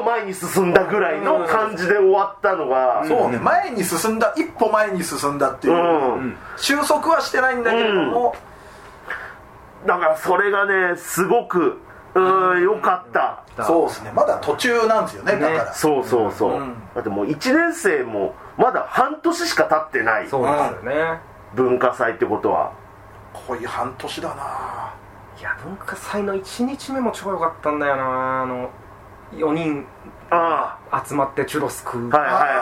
[0.08, 3.38] 前に進んだぐらいの感じで終わったのが、そうね。
[3.39, 5.78] 前に進んだ一歩前に進んだっていう、う
[6.22, 6.38] ん。
[6.56, 8.36] 収束はしてないんだけれども、
[9.86, 11.80] だからそれがねすごく
[12.15, 13.43] うん良かった。
[13.63, 14.12] そうですね。
[14.13, 15.74] まだ途中なんですよねだから。
[15.74, 16.76] そうそうそう、うん。
[16.96, 20.28] だってもう1年生もまだ半年しか経ってない。
[20.30, 21.20] そうですよね。
[21.56, 22.72] 文化祭ってことは。
[23.34, 24.93] こういう半年だな。
[25.39, 28.72] いや文化祭の1日目も超良かったんだよなあの
[29.34, 29.86] 4人
[31.08, 32.10] 集まってチュロス食う。
[32.10, 32.56] はいはいはいはい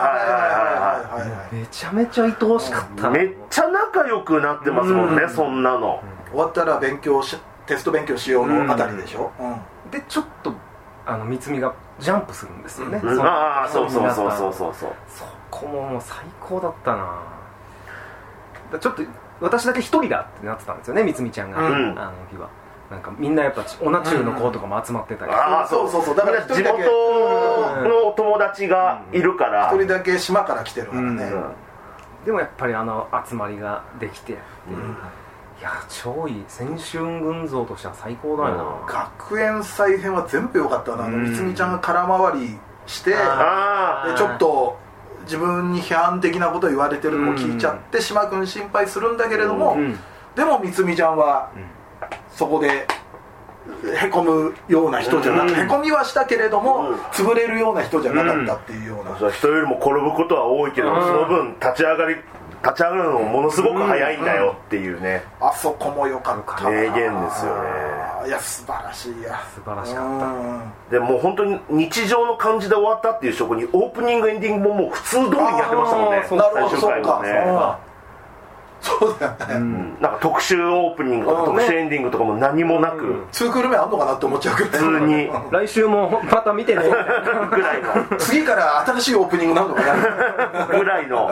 [1.20, 3.10] はいはいめちゃめちゃ愛おしかった。
[3.10, 9.32] めっちゃ仲良くなってますもんね、そんなの、終わったら勉強しテスト勉強しようのあたりでしょ、
[9.88, 10.52] う、でちょっと
[11.04, 14.92] あの三つみがジャンプするんですよね、ああそうそうそうそうそうそう。
[15.08, 17.22] そこももう最高だったな。
[18.80, 19.02] ちょっと
[19.40, 22.48] 私だけ一人だってなってたんですよね三つみちゃんが、あの日は。
[22.90, 25.32] なんかみんなやっぱオナチューの子とかも集まってたり。
[25.32, 25.90] して、ああそう。
[25.90, 26.16] そうそう。
[26.16, 26.84] だから一地人だけ。
[26.84, 31.44] 元の友達がいるから、一人だけ島から来てるからね、うん。
[32.24, 34.36] でもやっぱりあの集まりができて、い
[35.62, 41.30] や超いい青春群像としては最高だよな、学園祭編は全部良かったなあのうん。
[41.30, 41.72] みつみちゃん。
[41.72, 44.78] が空回りしてあでちょっと
[45.22, 49.16] 自分に批判的なこと言われてるのを聞いちゃって島君心配するん。
[49.16, 49.98] だけれども、うん。
[50.36, 51.16] でもみつみちゃん。
[51.16, 51.50] は
[52.30, 52.86] そこで
[54.00, 55.60] へこむような人じゃなくうん。
[55.60, 56.94] へこみはしたけれども、うん。
[57.06, 61.00] 潰れるような人じゃなかったっていうような、あ人よりも転ぶことは多いけど、うん。
[61.02, 62.16] その分立ち上がり
[62.62, 66.70] 立ち上がるのもものすごく早いんだよっていうね、あそこも良かったな。
[66.70, 68.28] 名言ですよね。
[68.28, 69.40] いや素晴らしいや。
[69.54, 70.26] 素晴らしかった。
[70.26, 70.72] うん。
[70.90, 76.24] でもう本当に日常の感じで終わったっていう証拠にオープニングエンディングももう普通通りにやってましたもんね。
[76.28, 77.85] 最終回もね
[78.80, 79.96] そうだよね、うん。
[80.00, 81.46] なんか特集オープニングとかうん。
[81.56, 83.26] 特集エンディングとかも何もなく、うん。
[83.32, 86.82] ツークール目あんのかなって思っちゃうくらい普通に来週もまた見てね。
[87.50, 88.16] ぐらいの。
[88.18, 90.66] 次から新しいオープニングなんのかな。
[90.66, 91.30] ぐらいの。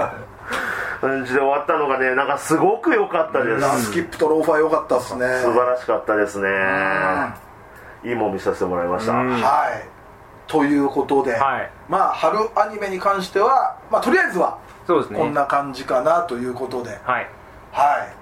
[1.04, 3.84] 感じで終わったのがねなんかすごく良かったです。
[3.86, 5.26] スキップとローファー良かったっすね。
[5.42, 6.48] 素晴らしかったですね。
[8.04, 9.30] いいもん見させてもらいました、うん。
[9.30, 9.88] はい。
[10.46, 11.70] ということで、はい。
[11.88, 15.18] まあ春アニメに関しては、まあ、とりあえずはそうですね。
[15.18, 17.28] こんな感じかなということで、はい。
[17.72, 18.12] はい。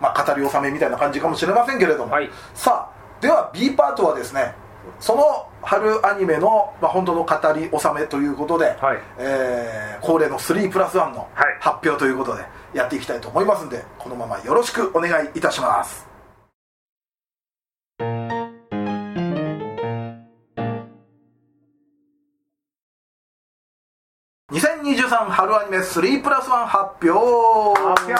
[0.00, 2.30] まあ語り納めみたいな感じかもしれませんけれども、はい。
[2.54, 4.54] さあでは B パートはですね
[5.00, 8.98] その春アニメの、まあ、本当の語り納めということで、はい。
[9.18, 11.56] えー恒例の3プラス1のはい。
[11.60, 16.15] 発表ということでやっていきたいと思いますんでこのままよろしくお願いいたします
[25.06, 27.80] 2023春アニメ3プラス1発表。
[27.80, 28.16] 発表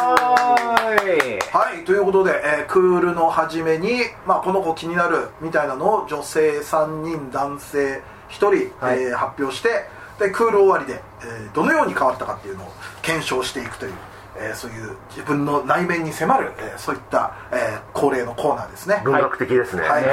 [1.51, 8.35] はいということで、えークールの初めに、まあ、この子気になるみたいなのを女性3人男性1
[8.79, 9.03] 人、はい。
[9.03, 9.85] えー発表して
[10.21, 12.73] でクール終わりで、えーどのように変わったかっていうのを
[13.03, 13.93] 検証していくという、
[14.37, 19.01] えーそういう自分の内面に迫る、えーそういった、えー恒例のコーナーですね。
[19.05, 20.03] 文学的ですね、はい。
[20.03, 20.09] ね。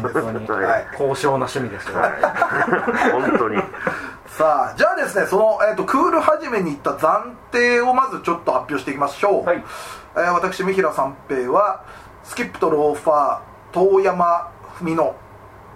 [0.00, 0.64] 本当に。
[0.64, 0.86] はい。
[0.96, 1.94] 高尚な趣味ですよ。
[3.12, 3.62] 本当に
[4.38, 9.64] さあじゃあですねその、えー、とクール初めに言った暫定をまずちょっと発表していきましょう、はい。
[10.14, 11.84] えー私三平三平は
[12.22, 15.12] スキップとローファー遠山文乃。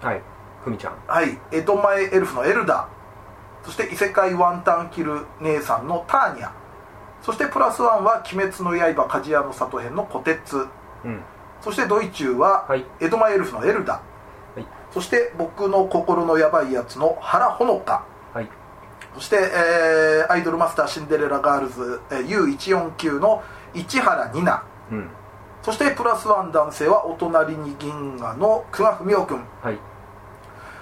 [0.01, 0.23] はい。
[0.63, 0.97] ふみちゃん。
[1.09, 1.37] はい。
[1.51, 2.89] 江戸前エルフのエルダ
[3.65, 6.53] そして異世界ワンタンキル姉さんのターニャ
[7.21, 10.69] そしてプラスワンは「鬼滅の刃鍛冶屋の里編」の虎鉄。
[11.05, 11.21] うん。
[11.61, 12.85] そしてドイチューははい。
[13.01, 14.01] 江戸前エルフのエルダ、は
[14.61, 14.67] い。
[14.93, 18.12] そして僕の心のヤバいやつの原ほのかはい
[19.15, 22.27] そして、えーアイドルマスターシンデレラガールズ、えー
[22.97, 23.43] U149 の
[23.75, 24.63] 市原仁奈。
[24.91, 25.09] うん。
[25.63, 29.79] そしてプラスワン男性はおとなりに銀河の久我文雄君はい。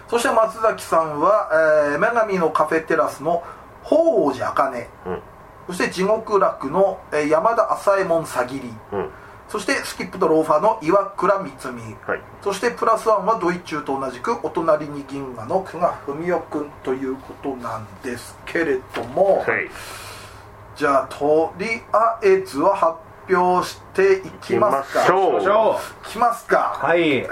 [0.08, 1.50] そして松崎さんは、
[1.92, 3.42] えー女神のカフェテラスの
[3.82, 5.22] 鳳凰寺紅葉、うん。
[5.68, 8.72] そして地獄楽の、えー山田朝右衛門さぎり。
[8.92, 9.10] うん
[9.50, 11.76] そしてスキップとローファーの岩倉光。
[11.76, 12.20] 美はい。
[12.40, 19.68] そしてプラスワンはドイチューと同じくお隣に銀河の久我文雄君ということなんですけれども、はい。
[20.76, 25.04] じゃあとりあえずは発表していきますか。
[25.06, 25.32] 行きましょう。
[25.32, 26.80] ましょいきますか。
[26.84, 27.26] うはい。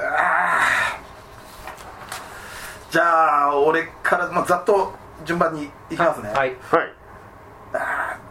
[2.90, 4.92] じゃあ俺から、まあ、ざっと
[5.24, 6.57] 順番にいきますね、はい。
[6.70, 8.27] はい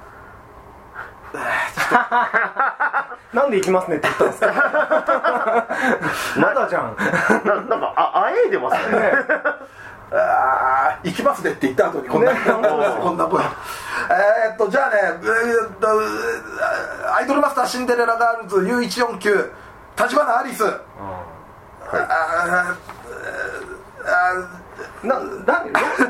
[3.33, 4.47] なんで行きますねって言ったんですか？
[6.37, 6.95] まだじゃん。
[7.45, 8.99] ななんかああえいでますね。
[8.99, 9.11] ね。
[10.09, 12.53] あー行きますねって言った後にこんな、ねこ
[13.11, 13.43] んな声。
[13.43, 15.87] えーっとじゃあねえーっと
[17.17, 19.51] アイドルマスターシンデレラガールズ U149
[19.97, 20.63] 立花アリス。
[20.65, 21.97] あー
[24.09, 24.33] あ
[25.03, 25.65] な、な、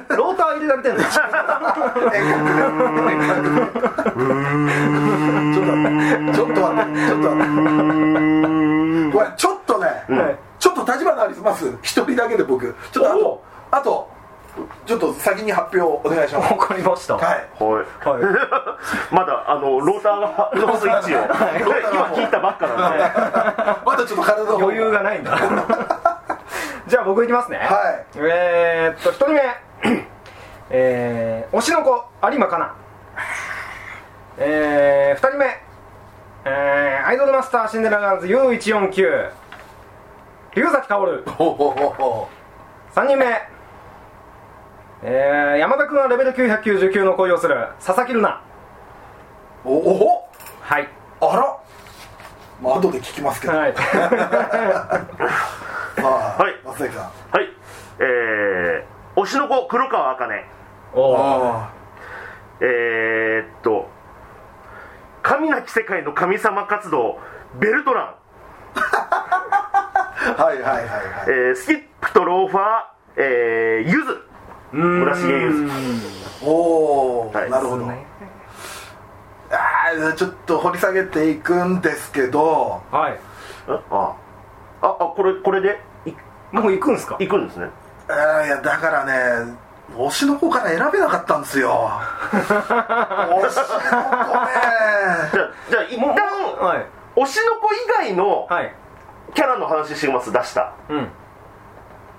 [0.10, 1.04] ロ ローター入れられてんの？
[1.04, 1.12] ー
[5.54, 5.94] ちょっと待っ
[6.26, 7.08] てちょっと待って。
[7.08, 7.52] ちょっと待っ
[9.12, 10.36] てこれちょっとね、はい。
[10.60, 11.70] ちょっと立花アリスます。
[11.82, 12.76] 一人だけで僕。
[12.92, 14.10] ちょっとあとあと
[14.86, 16.54] ちょっと先に発表お願いします。
[16.54, 17.16] わかりました。
[17.16, 17.26] はい。
[17.26, 18.10] はい。
[18.10, 18.24] はい。
[19.14, 21.34] まだあのローターがのスイッチを今
[22.16, 23.00] 聞いたばっかなんで。
[23.86, 25.38] まだちょっと体の方余裕がないんだ
[26.88, 27.58] じゃあ僕いきますね。
[27.58, 28.06] はい。
[28.16, 29.42] えー、っと1人目。
[30.70, 32.74] えー、推しの子有馬かな。
[34.38, 35.68] えー、2人目。
[36.46, 39.30] えー、アイドルマスターシンデレラガールズ U149
[40.56, 42.30] 龍崎薫ほうほうほうほ
[42.96, 43.26] 3人目。
[45.04, 47.68] えー、山田君はレベル999の恋をする。
[47.84, 48.42] 佐々木瑠奈
[49.66, 50.30] うおお
[50.62, 50.88] はい。
[51.22, 51.58] あら。
[52.62, 53.54] まあ後で聞きますけど。
[53.58, 53.74] はい
[56.02, 56.66] はい。
[56.66, 57.48] 松崎さんはい。
[58.00, 60.46] えー、推しの子黒川茜。
[60.94, 61.64] お
[62.60, 63.88] えー、っと
[65.22, 67.20] 神なき世界の神様活動
[67.60, 68.16] ベルトラン、
[68.76, 70.86] あ はいはいはいはい。
[71.28, 72.64] えー、スキップとローファー、
[73.18, 74.22] えー、ゆず
[74.72, 75.68] 村重ゆず
[76.44, 76.52] お
[77.28, 77.52] お、はい。
[77.52, 77.94] なるほど、あ
[80.10, 82.82] あちょっと掘り下げていくんですけど。
[82.92, 83.20] はい。
[83.68, 84.16] ああ
[84.82, 85.70] ああこれこれで？
[85.70, 85.72] い
[86.52, 87.18] もう行くんすか？
[87.20, 87.70] 行くんですね。
[88.10, 89.58] あーいやだからね
[89.96, 91.90] 推しの子から選べなかったんですよ。
[92.32, 93.52] 推しの子ね
[95.32, 96.86] じゃあじゃあ一旦はい
[97.20, 98.74] 推しの子以外のはい。
[99.34, 100.72] キャラの話してます出した。
[100.90, 101.10] うん。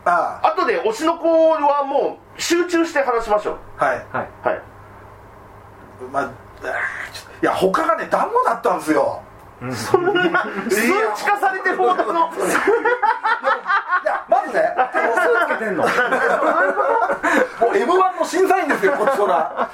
[0.05, 3.57] あ後で推しの子はもう集中して話しましょう。
[3.79, 3.97] あはい。
[4.13, 4.29] はい。
[4.45, 4.63] はい。
[6.13, 6.29] まあい
[7.41, 9.23] や他がね団子だったんですよ
[9.75, 10.77] そんな数
[11.17, 12.31] 値化されてるほどの。
[12.31, 12.39] い
[14.07, 14.63] やまずね
[15.47, 15.83] つけてんの。
[15.83, 15.89] も
[17.73, 19.71] う m 1の審査員ですよこっちほら。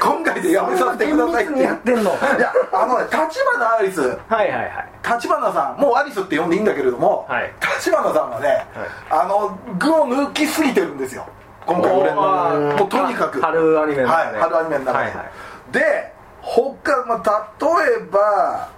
[0.00, 2.10] 今回でやめさせてくださいってやってんの。
[2.10, 2.40] はい。
[2.40, 4.00] やあのね立花アリス。
[4.00, 7.52] はいはい立花さんもうアリスって呼んでいいんだけれどもはい。
[7.76, 8.66] 立花さんがね、
[9.10, 11.26] あの具を抜きすぎてるんですよ
[11.66, 12.22] 今回俺の
[12.76, 14.42] もうとにかく春アニメの中ではい。
[14.42, 15.30] 春アニメの中で、はいはい
[15.72, 18.70] で他、まあ、例えば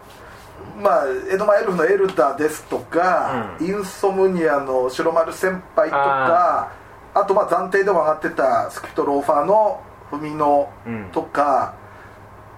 [0.81, 6.73] まあ、江戸前エルフのエルダですとか、インソムニアの白丸先輩とか
[7.13, 10.73] あとまあ暫定でも上がってたスキットローファーの文野
[11.13, 11.75] とか、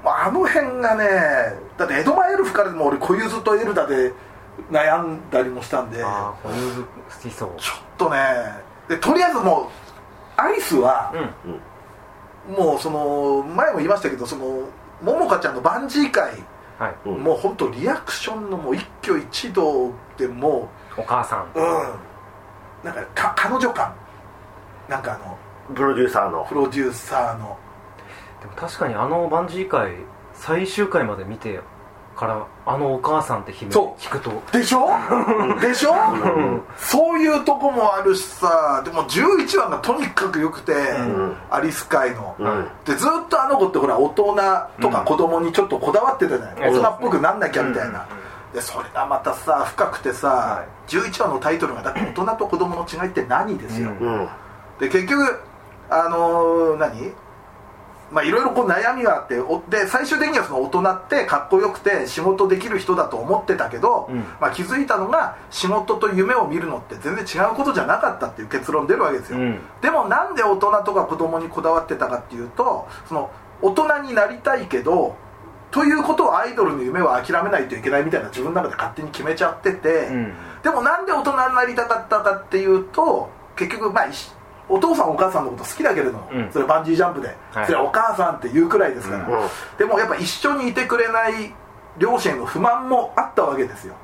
[0.04, 1.04] まあ、あの辺がね
[1.76, 4.12] だって江戸前エルフからでも俺小柚子とエルダで
[4.70, 6.02] 悩んだりもしたんで
[7.58, 8.18] ちょっとね
[8.88, 9.70] でとりあえずも
[10.38, 11.12] うアリスは
[11.44, 11.60] うん。
[12.48, 14.64] もうその前も言いましたけどその
[15.02, 16.42] 桃香ちゃんのバンジー会。
[17.04, 21.50] もう本当リアクションのもう一挙一動でもお母さん。
[21.54, 21.64] ううん。
[22.84, 23.94] なんかか彼女感。
[24.88, 25.38] なんかあの
[25.74, 26.44] プロデューサーの。
[26.48, 27.56] プロデューサーの。
[28.40, 29.92] でも確かにあのバンジー会
[30.34, 31.60] 最終回まで見て
[32.16, 34.42] からあのお母さんって聞くと。
[34.52, 34.88] でしょ？
[35.60, 35.94] でしょ？
[36.76, 41.36] そういうとこもあるしさでも11話がとにかく良くて、ん。
[41.50, 42.68] アリス会の、うん。
[42.84, 44.24] でずっとあの子ってほら大人
[44.80, 48.06] とか子供にちょっとこだわってたじゃない、うん大人っぽくなんなきゃみたいな、
[48.52, 54.06] でそれがまたさ深くてさ、は11話のタイトルがだって大人と子供の違いって何ですよ、うん。
[54.06, 54.28] うん。
[54.78, 55.40] で結局
[55.90, 57.12] あのー何？
[58.12, 64.18] まあいろいろこう悩みがあっておで最終的にはその大人ってかっこよくて仕事できる人だと思ってたけど、うん。
[64.40, 69.58] まあ、気づいたのが仕事と夢を見るのって全然違うことじゃなかったっていう結論出るわけですよ、うん。
[69.80, 73.30] でもなんで大人とか子供にこだわってたかっていうとその
[73.62, 75.16] 大人になりたいけど
[75.70, 80.34] ということをアイドルの夢は諦めないといけないみたいな自分の中で勝手に決めちゃってて、うん。
[80.62, 84.08] でもなんで大人になりたかったかっていうと結局まあ
[84.72, 86.50] お父さんお母さんのこと好きだけれども、うん。
[86.50, 87.66] それバンジージャンプで、はい。
[87.66, 89.48] それお母さんって言うくらいですから、うん。
[89.76, 91.54] でもやっぱ一緒にいてくれない
[91.98, 93.94] 両親への不満もあったわけですよ、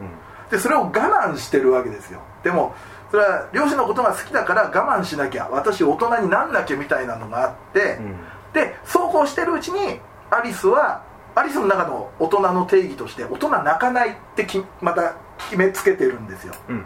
[0.51, 2.21] でそれを我慢してるわけですよ。
[2.43, 2.75] でも
[3.11, 8.17] それは両親のことが好きだから我慢しなきゃ私大人になんなきゃみたいなのがあって、うん。
[8.53, 10.01] でそうこうしてるうちに
[10.31, 11.03] アリスは
[11.35, 16.53] アリスの中の大人の定義として大人泣かないってきまた決めつけてるんですよ。
[16.69, 16.85] うん。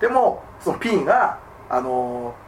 [0.00, 2.47] でもその P があのー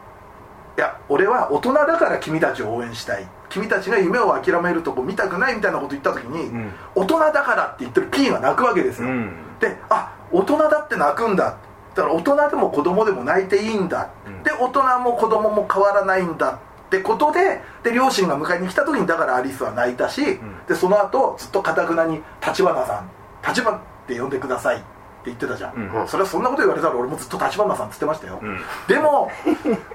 [0.77, 3.27] や俺は大人だから君たちを応援したい。
[3.49, 6.73] 君たちが夢を諦めるとこ見たくないみたいなこと言った時に、ん。
[6.95, 9.33] 大人だからって言ってる P が泣くわけですよ、うん。
[9.59, 11.57] であ大人だって泣くんだ。
[11.93, 14.43] だから大人でも子供でも泣いていいんだ、うん。
[14.43, 16.59] で大人も子供も変わらないんだ。
[16.87, 20.39] ってことでで両親が迎えに来た時にだからアリスは泣いたし、ん。
[20.67, 23.09] でその後ずっとかたくなに「立花さん
[23.47, 24.83] 立花って呼んでください」
[25.25, 26.07] 言ってたじゃん、うん。
[26.07, 28.59] それはそんなこと言われたら俺もずっと立花さんって言ってましたよ、うん。
[28.87, 29.31] でも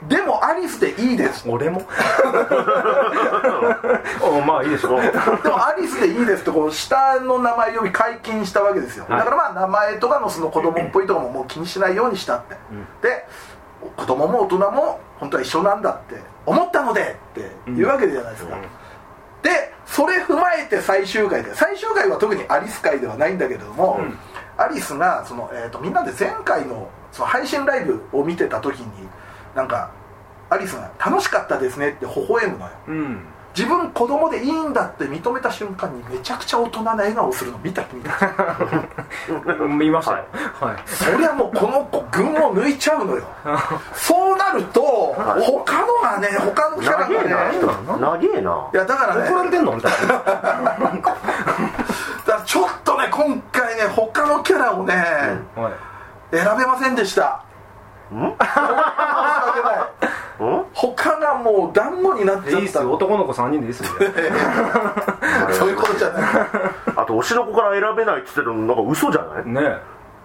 [0.09, 1.49] でもアリスでいいです。
[1.49, 1.83] 俺も？
[4.23, 5.01] お まあいいでしょう。
[5.01, 5.11] で
[5.49, 9.19] もアリスでいいですってこう下の名前呼び解禁したわけですよ、はい。
[9.19, 12.57] だからまあ名前とかのその子供っぽいとかももう気にしないようにしたって、
[13.03, 13.27] で
[13.97, 18.57] 子供も大人も本当は一緒なんだって思ったのでって言うわけじゃないですか、
[19.43, 24.01] でそれ踏まえて最終回で最終回は特にアリス回ではないんだけれども、
[24.59, 29.09] アリスがその、えー、とみんなで前回のその配信ライブを見てた時に
[29.55, 29.91] なんか
[30.51, 32.71] アリスが「楽しかったですね」って微笑むのよ。
[32.89, 33.27] うん。
[33.57, 38.15] 自分子供でいいんだって認めた瞬間にめちゃくちゃ大人な笑顔するの見た君たち
[39.67, 40.25] 見ましたよ。
[40.61, 40.77] はい。
[40.85, 43.23] そりゃもうこの子群を抜いちゃうのよ。
[43.95, 47.37] そうなると他のがね他のキャラ長えな。
[47.37, 48.69] がね人長えな。
[48.75, 49.31] いやだからね。
[49.31, 49.73] 怒られてんの？
[49.73, 50.09] みたいな。
[50.13, 51.17] だか
[52.27, 54.95] らちょっとね今回ね他のキャラをね、
[55.55, 55.71] は
[56.33, 56.37] い。
[56.37, 57.43] 選べませんでした。
[58.13, 58.35] ん？
[60.75, 62.51] 他がもう団子になっちゃった。
[62.59, 62.93] いいっすよ。
[62.93, 63.89] 男の子3人でいいっすよ。
[65.53, 66.23] そういうことじゃない。
[66.97, 69.47] あと推しの子から選べないって言ってるのなんか嘘じゃない？
[69.47, 69.79] ね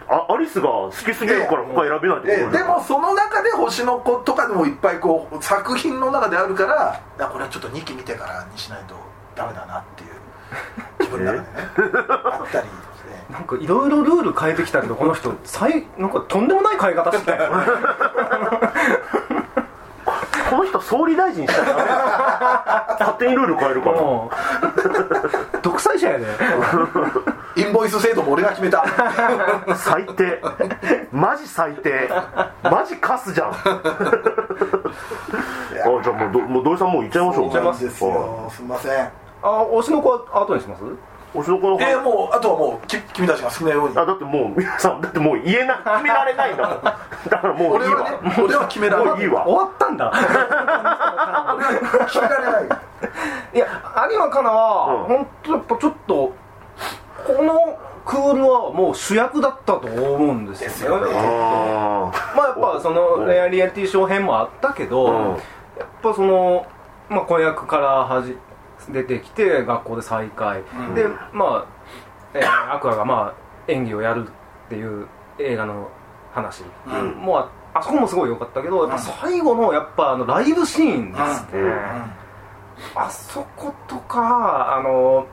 [0.09, 6.65] あアリスが好きすぎるから他選べないってことえでもその中で星の子とかでもいっぱいこう作品の中であるか
[7.17, 8.95] らこれはちょっと2期見てからにしないと
[9.35, 10.09] ダメだなっていう
[10.99, 11.47] 自分の中でね。
[12.23, 12.67] あったり
[13.31, 17.51] なんかいろいろルール変えてきたけどこの人最なんかとんでもない変え方してたよ。
[20.49, 24.01] この人総理大臣したら勝手にルール変えるから。
[25.61, 26.25] 独裁者やで。
[27.55, 28.85] インボイス制度も俺が決めた。
[29.77, 30.41] 最低。
[31.13, 32.09] マジ最低。
[32.63, 33.51] マジカスじゃん。
[33.51, 33.63] あ
[36.03, 38.51] じゃあもうどもう土井さんもう行っちゃいましょうそうなんですよ。
[38.53, 39.09] すみません
[39.43, 40.83] あ推しの子は後にします？
[41.33, 43.97] 推しの子のえー、もうあとはもうき君たちが好きなように。
[43.97, 46.81] あだってもう皆さんだってもう言えな決められないんだもん。
[46.83, 47.77] だからもういいわ。
[47.77, 49.13] 俺はね俺は決められない。
[49.13, 49.43] もういいわ。
[49.47, 50.11] 終わったんだ。
[52.07, 52.63] 決められない。
[53.53, 53.67] いや
[54.11, 55.03] 有馬かなは、うん。
[55.05, 56.33] 本当やっぱちょっとこ
[57.43, 61.05] のクールはもう主役だったと思うんですよね。
[61.05, 61.13] ですよね。
[61.15, 65.29] あまあやっぱそのレアリアリティショー編もあったけど、うん。
[65.29, 66.65] やっぱその、
[67.09, 68.37] まあ、子役からはじ
[68.91, 70.95] 出てきて学校で再会、うん。
[70.95, 71.65] でまあ、
[72.33, 75.07] えーアクアがまあ演技をやるっていう
[75.39, 75.89] 映画の
[76.33, 77.11] 話うん。
[77.17, 83.01] もああそこもすごい良かったけどやっぱ最後のやっぱあのライブシーンですね、うん。
[83.01, 85.27] あそことかあの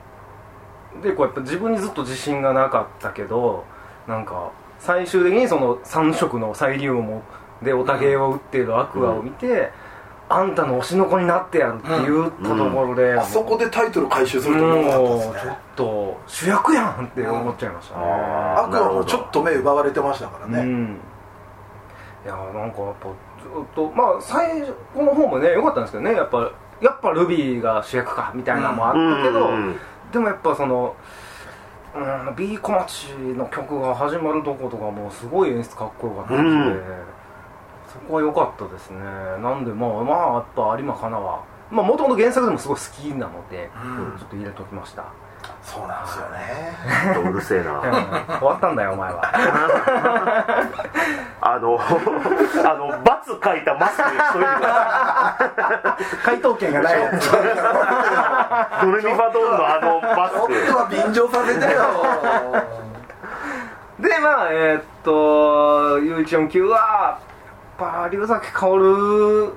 [1.03, 3.65] でこうやっぱ自分にずっと自信がなかったけど
[4.07, 7.23] なんか最終的にその3色のサイリウム
[7.63, 9.71] でおたげを打っているアクアを見て、
[10.31, 15.57] あんたの推しの子になってやるっていうところで、あそこでタイトル回収すると思うちょっったですね。
[15.75, 21.01] と主役やんって思っちゃいましたね、あアクアもちょっと目奪われてましたからね、うん。
[22.25, 23.15] いやなんかやっぱず
[23.63, 26.15] っとまあ最初の方もね良かったんですけどね。
[26.15, 26.51] やっぱ
[26.83, 29.77] やっぱルビーが主役かみたいなのもあったけど、うん。
[30.13, 30.95] でもやっぱその
[31.97, 32.01] う
[32.33, 36.83] ん、B 小町の曲が始まるとことかもすごい演出かっこよかったし、うん
[38.03, 38.99] そこは良かったですね。
[39.41, 41.43] なんでまあまあやっぱ有馬かなは。
[41.71, 44.19] まあもともと原作でもすごい好きなので、うん。
[44.19, 45.05] ちょっと入れときました、
[45.63, 46.75] そうなんですよね。
[47.31, 47.81] うるせえうんな
[48.39, 49.23] 終わったんだよお前は。
[51.41, 56.95] あのあのバツ書いたマスクにしといてくだ回答権がない
[58.83, 61.83] ドレミファドンのあのマちょっスとは便乗させてよ。
[64.01, 67.19] でまあえーっと U149 は
[67.79, 69.53] ぱ龍崎薫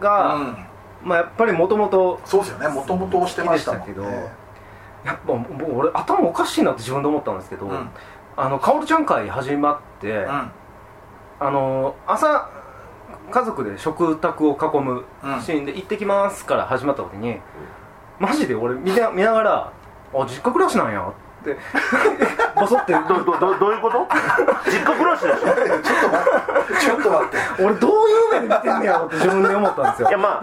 [0.00, 0.66] が、うん。
[1.02, 2.68] まあやっぱりもともとそうですよね。
[2.68, 7.88] もともとしてましたけどやっぱもう俺頭おかしいなって自分で思ったんですけど、うん。
[8.36, 10.50] あの薫ちゃん会始まって、うん。
[11.42, 12.50] あの朝
[13.30, 15.04] 家族で食卓を囲む
[15.40, 17.40] シーンで「行ってきます」から始まった時に
[18.18, 19.72] マジで俺見な見ながら
[20.12, 21.29] 「あ実家暮らしなんや」って
[22.56, 22.92] ボソって。
[22.92, 24.06] どどどどういうこと？
[24.70, 25.36] 実家暮らしでしょ？
[25.36, 25.60] ちょっ
[26.02, 26.20] と待
[26.66, 26.80] って。
[26.80, 27.62] ちょっと待って。
[27.62, 30.08] 俺どういう目で見てんねやろって自分で思ったんですよ。
[30.08, 30.42] いやま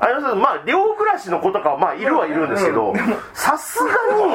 [0.00, 2.94] あれですまあ寮暮らしの子とかはまあいるはいるんですけど
[3.34, 3.90] さすが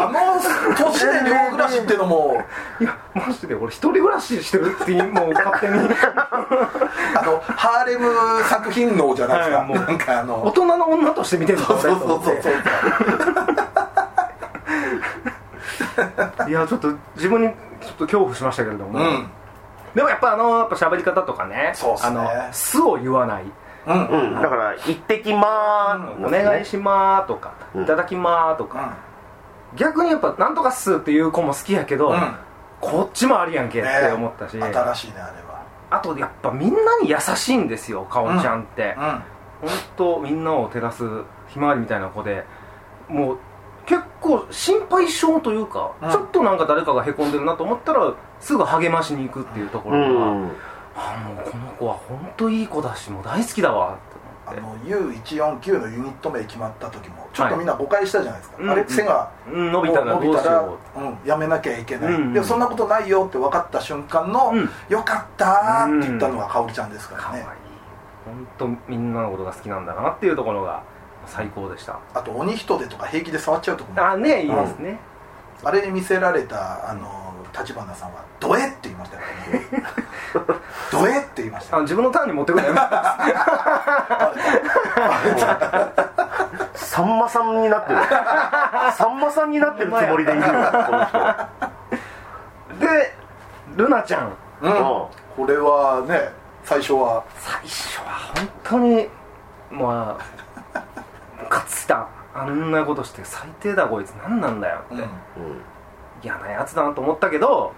[0.08, 0.40] あの
[0.76, 2.44] 年で寮暮らしっていうのも。
[2.80, 5.74] いやマジで俺一人暮らししてるってもう勝手に。
[7.16, 8.12] あのハーレム
[8.50, 9.78] 作品能じゃないですか、はいもう。
[9.78, 12.54] なんかあ大の人の女として見てるのそうそうそうそう
[16.48, 17.56] いやちょっと自分にちょ
[17.90, 19.30] っと恐怖しましたけれども、うん。
[19.96, 22.20] でもやっぱあのやっぱ喋り方とかねそうっすね。
[22.20, 23.44] あの素を言わない。
[23.86, 24.08] うん。
[24.08, 24.20] うん。
[24.20, 24.42] うん。
[24.42, 27.84] だから「行ってきまーす」お願いしまーすとか、うん。
[27.84, 28.94] いただきまーすとか、
[29.76, 32.36] 逆にやっぱなんとかっすっていう子も好きやけど、うん。
[32.82, 35.62] こっちもありやんけって思ったし、ね新しいねあれは。
[35.90, 39.04] あとやっぱみんなに優しいんですよかおちゃんって、うん。
[39.04, 39.24] 本
[39.96, 41.06] 当みんなを照らす
[41.48, 42.46] ひまわりみたいな子で
[43.08, 43.38] もう
[43.86, 46.12] 結構心配性というか、うん。
[46.12, 50.52] ちょっとなんか誰かがへこんでるなと思ったらすぐ励ましに行くっていうとこうろが、ん。
[50.96, 54.88] あもうこの子は本当いい子だしもう大好きだわあって思って。
[54.90, 62.34] の U149 のユニット名決まった時もちょっとみんな誤解したじゃないですか、はいあれ背がうん伸びたらどうし伸びたらようん、やめなきゃいけない、うんうん。
[62.34, 64.70] でもそんなことないよって分かった瞬間の、うん。
[64.90, 67.60] よかったーって言ったのがかおりちゃんですからね、うかわいい。
[68.26, 70.84] 本当みんなのことが好きなんだなっていうところが
[71.28, 72.00] 最高でした。
[72.14, 74.02] あと鬼人手とか平気で触っちゃうとこも。
[74.02, 75.00] ああねいいですね、
[75.72, 79.68] れに見せられたあの立花さんは「ドエ」って言いましたからね
[80.92, 82.90] 「ドエ」って言いましたあの自分のターンに持ってくるのや
[86.74, 88.00] さんまさんになってる。
[88.94, 91.20] さんまさんになってるつもりでいるよこの人。
[92.80, 93.16] で
[93.76, 94.34] ルナちゃん。
[94.62, 94.72] うん。
[94.72, 94.80] うん。
[94.80, 95.12] こ
[95.48, 96.32] れはね
[96.64, 97.24] 最初は。
[97.38, 99.10] 最初は本当に
[99.72, 100.43] まあ
[101.68, 104.10] ついたあんなことして最低だこいつ。
[104.28, 105.08] 何なんだよって、うん。
[106.24, 107.74] 嫌なやつだなと思ったけど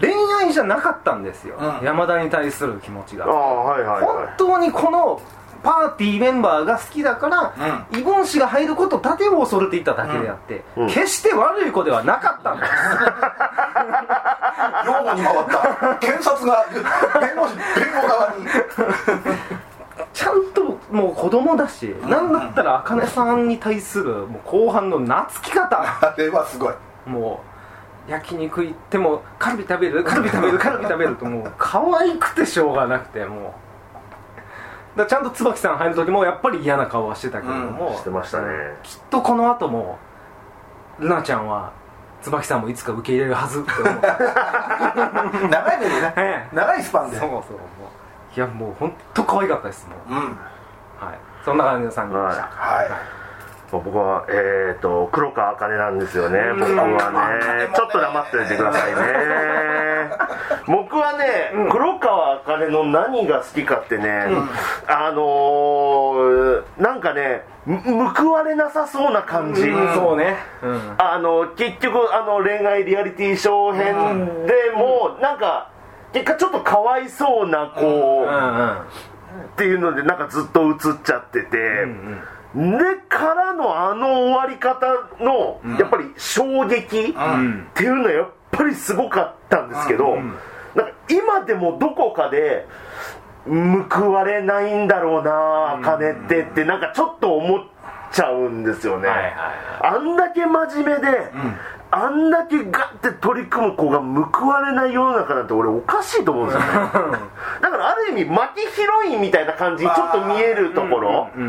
[0.00, 0.10] 恋
[0.42, 1.86] 愛じゃなかったんですよ、うん。
[1.86, 3.26] 山田に対する気持ちが。
[3.26, 3.32] ああ
[3.64, 4.28] はいはい本はい。
[4.38, 5.20] 当にこの
[5.62, 7.52] パーティーメンバーが好きだから、
[7.92, 10.88] イボン氏が入ることだけを恐れていただけであって、うん。
[10.88, 12.72] 決して悪い子ではなかったんです。
[14.86, 15.94] 擁護に回った。
[16.00, 16.64] 検察が
[17.20, 17.64] 弁護士弁
[18.02, 18.44] 護側に。
[20.12, 25.80] ちゃんともう子供だし、なんだったら茜さんに対するもう後半の懐き方。
[25.82, 26.74] あれはすごい。
[27.06, 27.40] も
[28.06, 30.04] う焼肉行ってもカルビ食べる？
[30.04, 30.58] カルビ食べる？
[30.58, 31.16] カルビ食べる？
[31.16, 33.54] ともう可愛くてしょうがなくても
[34.96, 34.98] う。
[34.98, 38.48] だちゃんと椿さん入る時もやっぱり嫌な顔はしてたけれども、してましたね。
[38.82, 39.98] きっとこの後も
[40.98, 41.72] ルナちゃんは
[42.20, 43.94] 椿さんもいつか受け入れるはずって思う。
[45.48, 46.12] 長い目でね。
[46.18, 46.54] ええ。
[46.54, 47.18] 長いスパンで。
[47.18, 47.38] そうそう。
[47.38, 47.48] もう
[48.36, 50.20] いやもう本当可愛かったですもう。
[50.20, 50.24] うん。
[50.26, 50.51] はい
[51.44, 53.22] そんな感じの3人でした、はい。
[53.72, 56.38] 僕はえっ、ー、と黒川茜なんですよね。
[56.52, 59.02] 僕はねちょっと黙っておいてくださいね。
[60.66, 64.26] 僕はね、黒川茜の何が好きかってね、
[64.86, 70.36] あのー、なんかねむ報われなさそうな感じ、うんそうね。
[70.62, 70.94] うん。
[70.98, 75.68] あの結局あの恋愛リアリティショー編でも、なんか
[76.12, 78.76] 結果ちょっとかわいそうな子、うんうん
[79.52, 81.58] っていうのでなんかずっと映っちゃってて、
[82.54, 84.86] でからのあの終わり方
[85.20, 87.68] の、やっぱり衝撃うん。
[87.70, 90.34] っていうのはやっぱりすごかったんですけど、ん
[90.74, 92.66] なんか今でもどこかで
[93.44, 97.66] 報われないんだろうな金ってってなんかちょっと思っ
[98.12, 99.32] ちゃうんですよね、はいはい
[99.84, 101.32] あんだけ真面目で、
[101.90, 106.68] あんだけガッて取り組む子が報われない世の中なんて俺おかしいと思うんですよね。
[107.60, 111.28] だからある意味巻きヒロインみたいな感じにちょっと見えるところ。
[111.36, 111.42] うん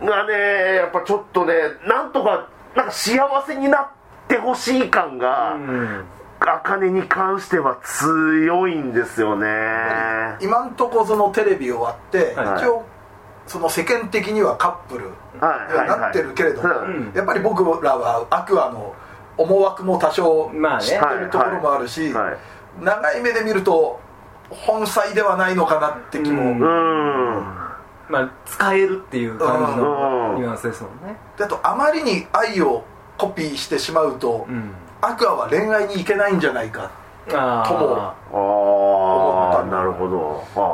[0.00, 1.54] うんがねやっぱちょっとね
[1.86, 3.86] なんとかなんか幸せになっ
[4.26, 6.04] てほしい感がうん
[6.40, 9.46] 茜に関しては強いんですよね。
[10.40, 12.58] 今んとこそのテレビ終わって、はい。
[12.58, 12.84] 一応
[13.46, 17.12] その世間的にはカップルはいはなってるけれども、うん。
[17.14, 18.94] やっぱり僕らはアクアの
[19.36, 20.84] 思惑も多少まあね。
[20.84, 22.36] 知ってるところもあるし、はい
[22.82, 24.00] 長い目で見ると
[24.50, 26.60] 本妻ではないのかなって気も、うん。
[26.60, 27.44] うん
[28.08, 29.78] まあ使えるっていう感じうん。
[29.78, 31.16] のニュアンスですもんね。
[31.36, 32.84] であとあまりに愛を
[33.16, 34.72] コピーしてしまうと、うん。
[35.00, 36.84] アクアは恋愛に行けないんじゃないか。
[36.84, 38.14] あともあ
[39.58, 40.18] ああなるほど。
[40.18, 40.70] はあはあ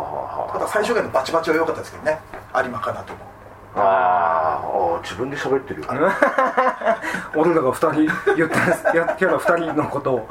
[0.47, 2.19] はただ最初からのバチバチは良かったですけどね。
[2.55, 3.30] 有馬かなともあ
[3.75, 5.87] あーあー自分で喋ってるよ。
[7.37, 7.93] 俺らが2人
[8.37, 8.61] 言った
[8.97, 10.29] やキャラ2人のことを。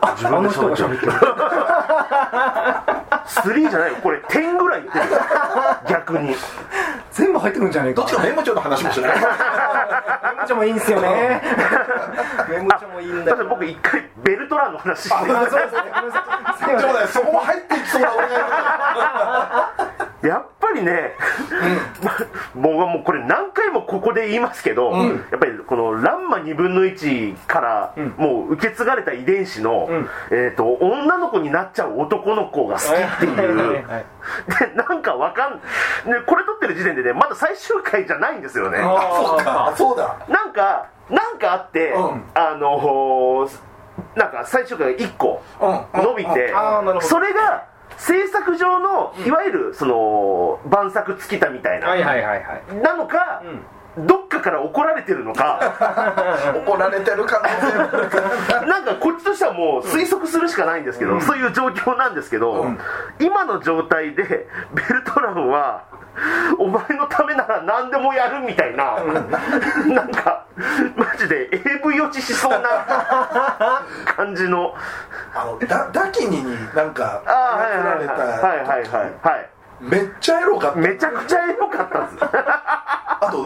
[0.00, 1.12] あ自分の人が喋ってる。
[1.12, 1.24] 喋っ
[2.84, 4.18] てる3じゃないよこれ。
[4.28, 5.10] 10ぐらいいってるよ。
[5.88, 6.34] 逆に。
[7.12, 8.02] 全部入ってくるんじゃねえか。
[8.02, 9.16] どっちかメモ帳の話もしない。
[9.16, 9.20] メ
[10.40, 11.42] モ帳もいいんですよね。
[12.48, 15.08] メモ帳もいいんだよだ僕一回ベルトランの話。
[15.08, 15.82] してあそうですね。
[15.94, 18.40] ごめんなさそこも入っていきそうな俺が
[20.22, 21.12] やっぱりね、
[22.72, 29.88] もうもうこれ何回もここで言いますけど、やっぱりこのランマ2分の1からもう受け継がれた遺伝子の、
[30.30, 33.82] えー、と女の子になっちゃう男の子が好きっていう、はい。
[33.84, 34.04] はい。
[34.68, 35.54] でなんかわかん、
[36.10, 38.78] ね、これ撮ってる時点でねまだ最終回じゃないんですよね。
[38.78, 39.74] そうか。
[39.76, 40.26] そうだ。
[40.28, 42.24] なんかなんかあって、うん。
[42.34, 43.70] あのー
[44.16, 46.02] なんか最終回が1個うん。
[46.02, 46.52] 伸びて、
[47.02, 47.66] それが
[48.00, 52.76] 制作上のいわゆるその晩作尽きたみたいな、はいはいはいはい。
[52.82, 53.42] なのか、
[53.98, 55.60] どっかから怒られてるのか。
[56.66, 58.08] 怒られてる可能性もある。
[58.08, 58.20] か
[58.60, 62.66] らなんかこっちとしてはもう推測するしかないんですけど、そういう状況なんですけど、
[63.18, 65.84] 今の状態でベルトランは
[66.58, 68.96] お前のためなら何でもやるみたいな、
[69.86, 70.44] なんか
[70.96, 73.82] マジで AV 落ちしそうな
[74.16, 74.74] 感じの。
[75.34, 79.50] あのダダキニになんかああはいられはいはいはいはいたはいはい。
[79.80, 80.78] めっちゃエロかった。
[80.78, 82.24] めちゃくちゃエロかったんです。
[82.26, 83.44] あと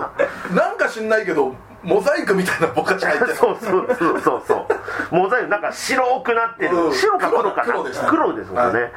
[0.54, 4.66] なんか知んないけどモザイクみたいなボカチ入ってるそうそうそうそうそ
[5.12, 5.14] う。
[5.14, 6.92] モザイクなんか白くなってる、うん。
[6.92, 7.64] 白か黒かな。
[7.64, 8.92] 黒で黒ですもんね、はい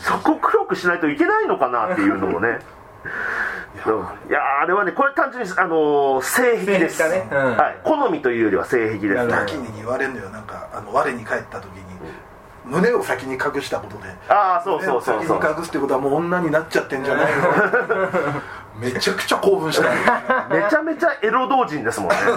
[0.00, 2.58] そこ黒くしないといけないのかなっていうのもね。
[3.74, 4.62] いやー。
[4.62, 7.08] あれはねこれ単純にあのー性癖です。
[7.08, 7.28] ね。
[7.30, 7.56] うん。
[7.56, 9.08] はい、好みというよりは性癖です。
[9.08, 10.40] ねなるほダキニに言われるのよな。
[10.40, 11.82] んかあの我に帰った時に
[12.64, 14.08] 胸を先に隠したことで。
[14.28, 15.38] ああそうそうそうそう。
[15.38, 18.40] 胸を先に隠すってことはもう女になっちゃってんじゃないの？
[18.80, 19.90] めちゃくちゃ興奮した。
[20.48, 22.16] めちゃめちゃエロ同人ですもんね、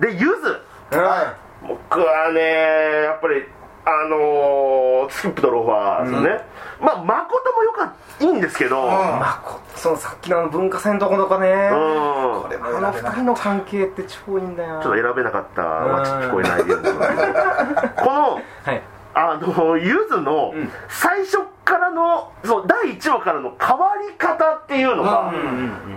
[0.00, 0.60] うん、でゆず。
[0.98, 1.34] は
[1.66, 3.46] 僕はねやっぱり
[3.84, 6.44] あのー、スキップとローファーですよね、
[6.80, 8.86] まあ誠もよかったいいんですけど、ん。
[8.86, 11.48] まあこそのさっきのあの文化祭のところとかね。
[11.48, 12.42] うん。
[12.42, 14.80] これもあの選べない二人の関係って超いいんだよ。
[14.82, 16.76] ちょっと選べなかったはちょっと聞こえないけど
[18.04, 18.82] このはい
[19.14, 20.70] あのゆずのん。
[20.88, 25.32] 最初からのそう第1話からの変わり方っていうのが、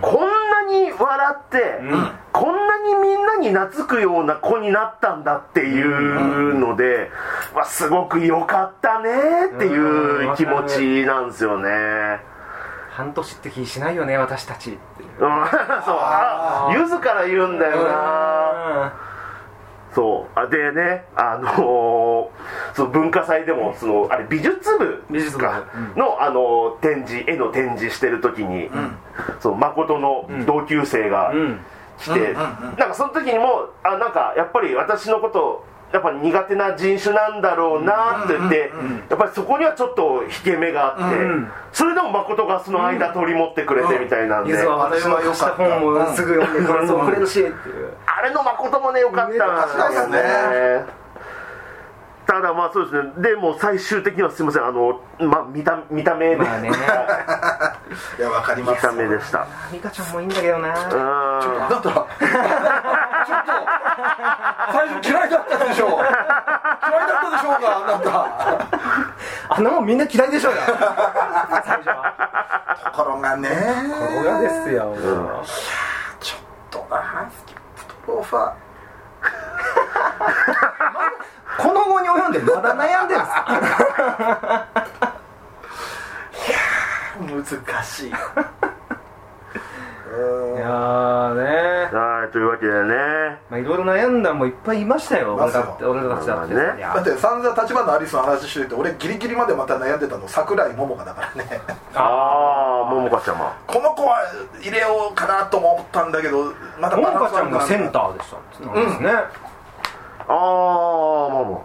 [0.00, 1.80] こんなに笑って、
[2.32, 7.10] こんなにみんなに懐くような子になったんだっていうので、
[7.54, 9.10] わすごく良かったね
[9.54, 12.20] っていう気持ちなんですよね。
[12.90, 15.04] 半年って気しないよね私たちってう。
[15.04, 15.08] ん。
[15.20, 15.98] そう。
[16.00, 18.92] あゆずから言うんだよな
[19.96, 20.38] そう。
[20.38, 25.42] あでねあのーその文化祭でもそのあれ美術部美術部。
[25.42, 25.64] か。
[25.96, 28.70] の、あのー展示絵の展示してる時に、
[29.40, 31.60] その誠の同級生がうん。
[31.98, 32.42] 来て、な
[32.72, 35.64] んかその時にもあなんかやっぱり私のこと
[35.96, 38.70] やっぱ苦手な人種なんだろうなって言って、
[39.08, 41.48] やっぱりそこにはちょっと引け目があって、ん。
[41.72, 46.66] それでも誠がその間取り持ってくれてみたいなんで、ゆずは私の貸した本もすぐ読ん。
[46.66, 47.44] で感想をくれるし
[48.06, 51.05] あれの誠もね良かったんですよね
[52.26, 53.22] ただまあそうですね。
[53.22, 54.64] でも最終的にはすみません。
[54.64, 56.70] あのまあ見た見た目で、まあね。
[58.18, 58.86] いやわかります。
[58.86, 59.46] 見た目でした。
[59.72, 60.68] 美香ちゃんもいいんだけどな。
[60.68, 60.96] うんだった
[61.70, 62.08] らちょっと
[64.72, 69.54] 最初嫌いだったでしょ嫌いだったでしょうかあなた。
[69.54, 70.60] あんなもんみんな嫌いでしょうよ。
[71.64, 72.12] 最初は。
[72.86, 73.48] ところがね。
[73.48, 73.54] こ
[74.24, 74.96] れがですよ。
[76.20, 78.52] ちょっとなスキップとローファー
[81.58, 83.30] この後に及んでまだ悩んでるんで
[87.46, 87.56] す。
[87.56, 88.08] か難しい。
[88.08, 88.10] い
[90.58, 91.44] やーね。
[91.92, 93.38] はいというわけでね。
[93.50, 96.78] まあいろいろ悩んだのもいっぱいいましたよ俺だって俺たちだってまあね。
[96.78, 101.60] いやだって散々立花アリスの話してて俺ギリギリまでまた悩んでたの桜井桃香だからね。
[101.94, 103.54] ああ桃香ちゃま。
[103.66, 104.22] この子は
[104.60, 108.36] 入れようかなとも思ったんだけどまたもバランスもかちゃんがセンターーでした
[108.66, 109.10] なんですね、
[110.28, 111.64] ああ桃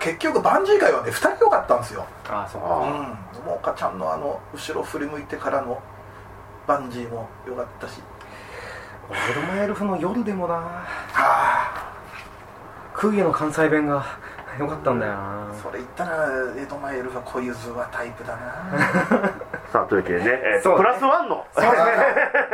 [0.00, 2.06] 結局バンジー界はね2人良かったんですよ。
[2.28, 2.68] ああそうか。
[2.78, 3.44] うん。
[3.44, 5.80] 桃香ちゃんのあの後ろ振り向いてからの
[6.66, 8.00] バンジーも良かったし。
[9.10, 10.54] 俺ドマエルフの夜でもな。
[10.54, 10.62] は
[11.12, 11.94] あ
[12.94, 14.04] 空気の関西弁が
[14.58, 15.54] よかったんだよな。
[15.62, 19.32] それ言ったら江戸前エルフは小ゆずはタイプだな。
[19.72, 20.78] さあというわけでね、えーそうね。
[20.78, 21.46] プラスワンの。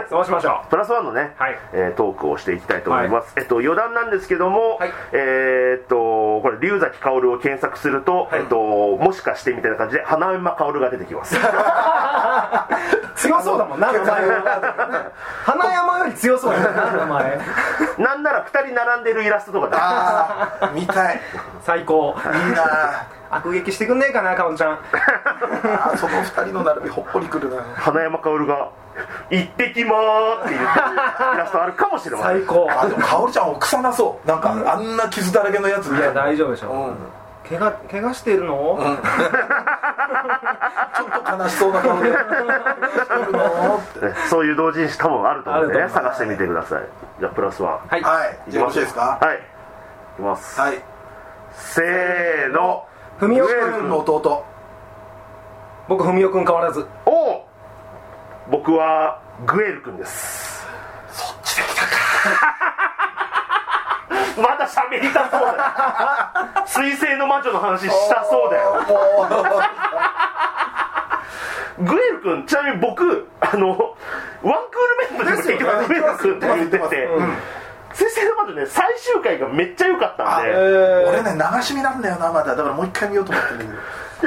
[0.08, 1.58] そう しましょプラスワンのね、はい。
[1.72, 4.92] えートークをしていきたいと思います、えっと余談なんですけども、はい。
[5.12, 5.96] えーっと
[6.40, 11.36] これ龍崎薫を検索すると、えっともしかしてみたいな感じで花山薫が出てきます。
[11.36, 11.40] う
[13.20, 15.12] 強そうだもんな名前は。
[15.44, 17.40] 花山より強そうだもんな名前。
[17.98, 21.20] なんなら2人並んでるイラストとかでああ見たい。
[21.62, 22.16] 最高。
[22.46, 22.64] いいな。
[23.32, 24.78] 悪劇してくんねえかなかおんちゃん。
[25.96, 27.62] その二人の並びほっこりくるな。
[27.76, 28.68] 花山薫が
[29.30, 32.38] 「行ってきまー」って言ってるイラストあるかもしれません。
[32.38, 32.68] 最高。
[32.70, 34.28] あでも薫ちゃん奥さなそう。
[34.28, 36.96] なんかあんな傷だらけのやついや大丈夫でしょ、うん
[37.50, 42.18] 怪我怪我してるの、 ちょっと悲しそうな顔で「して
[43.14, 46.82] るの?」ってねそういう同人誌多分あると思うんでね探してみてください。
[47.18, 47.78] じゃあプラスワン。
[47.88, 48.38] はい、はい。
[48.50, 49.18] いですか？
[49.20, 49.36] はい。
[49.36, 49.40] い
[50.16, 50.80] きます、はい。
[51.52, 52.86] せーの。
[53.18, 54.44] ふみおくグエル君の弟。
[55.88, 56.86] 僕ふみおくん変わらず。
[57.04, 57.40] おう。
[58.48, 60.64] 僕はグエル君です。
[61.10, 61.88] そっちできたか
[64.36, 65.54] まだ喋りたそうだよ。
[66.66, 68.84] 水星の魔女の話したそうだよ。
[71.78, 74.46] もグエル君ちなみに僕あのワンクー
[75.12, 77.36] ルメンバーでも結局グエル君って言っててうん。
[77.92, 80.50] 水星の魔女ね最終回がめっちゃ良かったんで。
[80.50, 80.54] う
[81.08, 82.54] 俺ね流し見なんだよなまだ。
[82.54, 83.56] だからもう一回見ようと思ってる。
[83.56, 83.78] んだけど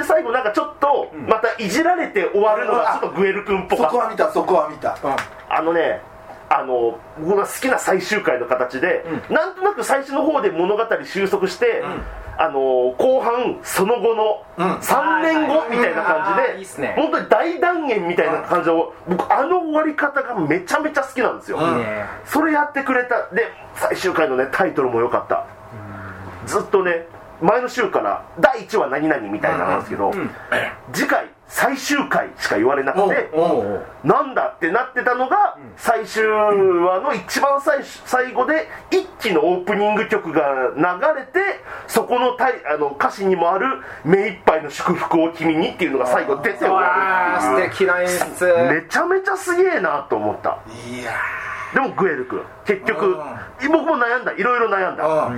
[0.01, 3.91] で最後なんかちょっとまたいじられて終わるのがちょっとグエル君っぽかった。
[3.91, 4.97] そこは見たそこは見た、
[5.49, 6.01] あのね
[6.55, 11.83] あの僕が好きな最終回の形で、なんとなく最初の方で物語収束して、
[12.37, 14.73] あの後半その後のうん。
[14.77, 21.59] 3年後みたいな感じで本当に大断言みたいな感じの僕あの終わり方がめちゃめちゃ好きなんですよ、
[22.25, 25.45] それやってくれたで最終回のねタイトルも良かった。
[26.45, 27.07] ずっとね
[27.41, 30.11] 前の週から第1話何々みたいなのなんですけど、
[30.93, 33.29] 次回最終回しか言われなくて、
[34.03, 40.41] なんだってなってたのが、最終話の一番最最後で一期のオープニング曲が
[40.75, 40.83] 流
[41.19, 43.67] れてそこのタイあの歌詞にもある
[44.03, 47.71] 「目いっぱいの祝福を君に」っていうのが最後出て終わるっていう。
[47.71, 48.45] 素敵な演出。
[48.73, 50.57] めちゃめちゃすげえなと思った。
[50.89, 51.11] いや
[51.75, 53.15] でもグエル君結局
[53.67, 54.31] 僕も悩んだ。
[54.31, 55.29] いろいろ悩んだ。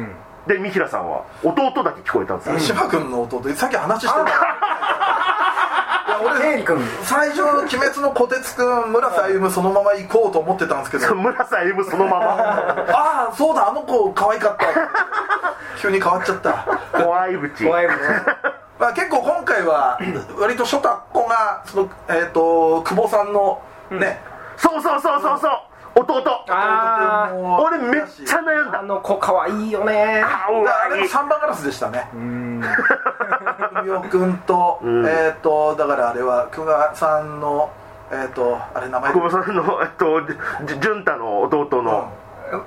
[0.47, 2.59] で三平さんは弟だけ聞こえたんですよ。
[2.59, 4.25] 島君の弟さっき話してた
[6.21, 11.13] 俺エイリ君最初「鬼滅のこてつくん村瀬歩そのまま行こうと思ってたんですけど。
[11.15, 12.25] 村瀬歩そのまま。
[12.91, 14.65] ああそうだあの子可愛かった。
[15.81, 17.97] 急に変わっちゃった、怖い口怖いもん
[18.79, 19.99] まあ、結構今回は
[20.37, 23.61] 割と初太っ子がその、えー、と久保さんの
[23.91, 24.19] ね、
[24.57, 26.45] そうそうそうそうそう弟。
[26.49, 28.79] あ俺めっちゃ悩んだ。
[28.81, 30.21] あの子可愛いよね。
[30.23, 30.49] か
[30.85, 32.09] あれもサンバガラスでしたね。
[32.13, 32.59] うん。
[32.59, 35.05] 文雄君と、ん。
[35.05, 37.71] えっ、とだからあれは久我さんの
[38.11, 40.21] えっ、とあれ名前久保さんのえっと
[40.65, 42.11] じ潤太の弟の、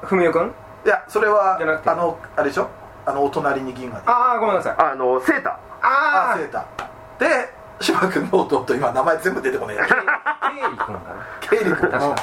[0.02, 0.54] ふみおくん？
[0.84, 2.68] いやそれはあのあれでしょ？
[3.06, 4.08] あのお隣に銀河で。
[4.08, 4.74] ああごめんなさい。
[4.78, 6.66] あのセータあああセータ
[7.18, 9.98] で島君の弟今名前全部出てこないやケイ
[10.70, 11.00] リ君かな
[11.40, 12.16] 経理君確か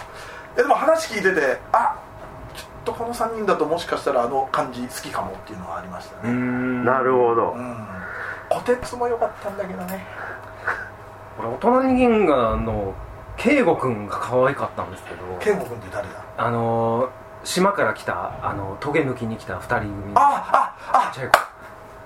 [0.55, 1.99] でも話聞いててあ
[2.55, 6.31] ちょっとこの3人だともしかしたらあの感じ好きかもっていうのはありましたね。
[6.31, 6.85] ん。
[6.85, 7.51] なるほど。
[7.51, 7.87] うん。
[8.49, 10.05] こてつも良かったんだけどね。
[11.39, 12.93] 俺お隣に銀河の
[13.37, 15.37] 圭吾君が可愛かったんですけど。
[15.39, 16.23] 健吾君って誰だ？
[16.37, 20.13] あのー島から来たあのトゲ抜きに来た二人組。
[20.15, 21.11] あああ。
[21.13, 21.39] ちっちゃい子。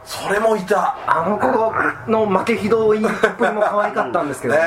[0.04, 0.98] それもいた。
[1.08, 3.02] あの子の負けひどいっ
[3.38, 4.60] ぷりも可愛かったんですけど、ね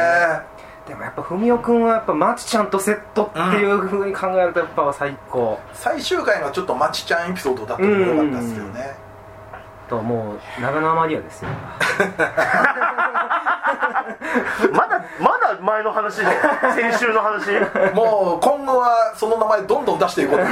[0.86, 5.60] でもやっぱ文雄君はやっぱマチちゃんとセットっていうふうに考えるとやっぱ最高。
[5.72, 8.96] 最終回のちょっとまちちゃんエピソードだったのも良かったですけどね。
[9.88, 11.50] ともう長縄マリアですよ。
[14.72, 16.24] まだまだ前の話で
[16.74, 17.50] 先週の話？
[17.94, 20.46] もう今後はその名前どんどん出していこうとい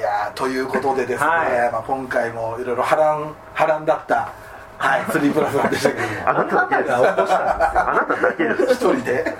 [0.00, 1.72] やーということでですね、はい。
[1.72, 4.32] まあ、今回もいろいろ波乱波乱だった
[4.78, 5.00] はい。
[5.02, 6.28] 3プラスなんでしたけども。
[6.28, 6.94] あなただけです。
[6.94, 8.74] あなただけです。
[8.74, 9.36] 一人で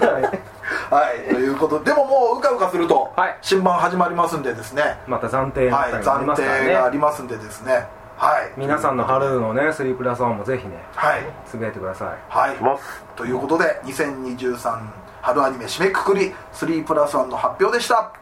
[0.91, 1.35] はい。
[1.35, 3.39] ということででももううかうかするとはい。
[3.43, 4.99] 新版始まりますんでですね。
[5.07, 7.87] また暫定のはい暫ますから定があねりますんでですね。
[8.17, 8.53] はい。
[8.57, 11.23] 皆さんの春のね3プラス1もぜひねはい。
[11.47, 12.09] つぶやいてください。
[12.29, 12.57] はい。
[12.57, 13.05] します。
[13.17, 14.81] ということで2023
[15.23, 18.13] 春アニメ締めくくり3プラス1の発表でした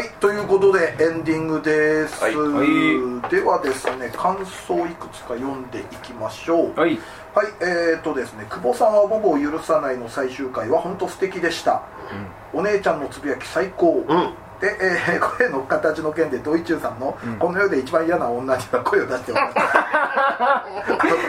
[0.00, 3.30] はいということでエンディングです、はいはい。
[3.30, 6.80] ではですね感想いくつか読んでいきましょう。
[6.80, 6.98] はい。
[7.34, 11.82] はいえーとですね久保さんはボボを許さないの最終回は本当素敵でした、
[12.54, 19.54] お姉ちゃんのつぶやき最高、うんで、えー 声の形の件でドイチューさんの、この世で一番嫌な女には声を出しております。
[19.58, 20.64] あ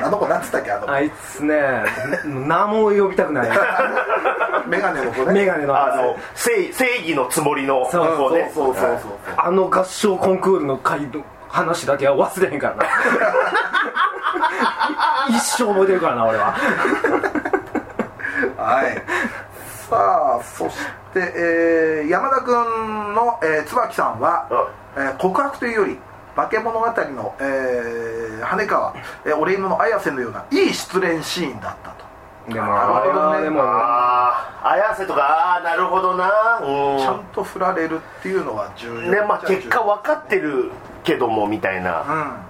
[0.02, 0.92] のあの子なんつったっけあの。
[0.92, 1.84] あいつね
[2.26, 3.50] 名も呼びたくない。
[4.68, 5.34] メガネの子ね。
[5.34, 8.52] メガネのあの正正義のつもりのそう子ね。
[8.54, 9.12] そうそうそうそう。
[9.38, 12.86] あの合唱コンクールの回の話だけは忘れへんからな。
[15.30, 16.54] 一生覚えてるからな俺は。
[18.58, 19.02] はい。
[19.90, 20.76] さあそし
[21.14, 24.48] で、えー山田君の、えー椿さんは、
[24.96, 25.98] えー告白というより
[26.36, 28.94] 化け物語の、えー羽川、
[29.26, 32.02] えー、俺犬の綾瀬のようないい失恋シーンだったと。
[32.48, 36.28] でもなるほどねでもああ綾瀬とかああなるほどな。
[36.28, 40.72] ちゃうんと振られるっていうのは重要ねまあ結果分かってる
[41.04, 42.06] けどもみたいな、う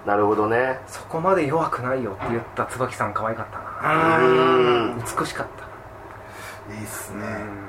[0.06, 0.08] ん。
[0.08, 0.80] なるほどね。
[0.88, 4.18] そこまで弱くないよって言った椿さん可愛かったな。
[4.20, 4.98] うん。
[5.00, 6.74] 美しかった。
[6.74, 7.68] いいっすね、うん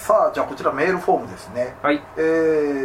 [0.00, 1.74] さあじゃあこちらメールフォームですね。
[1.82, 2.02] はい。
[2.16, 2.20] え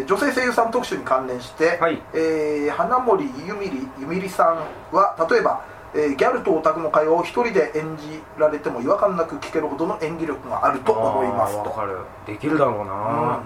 [0.03, 2.01] ー女性声優さん特集に関連して、はい。
[2.13, 4.57] えー花森ゆみりゆみりさん
[4.93, 5.63] は例えば、
[5.93, 11.69] えーギャルとオタクの会話を一人で演じられても違和感なく聞けるほどの演技力があると思いますと。
[11.69, 11.99] かる。
[12.27, 13.39] できるだろうな、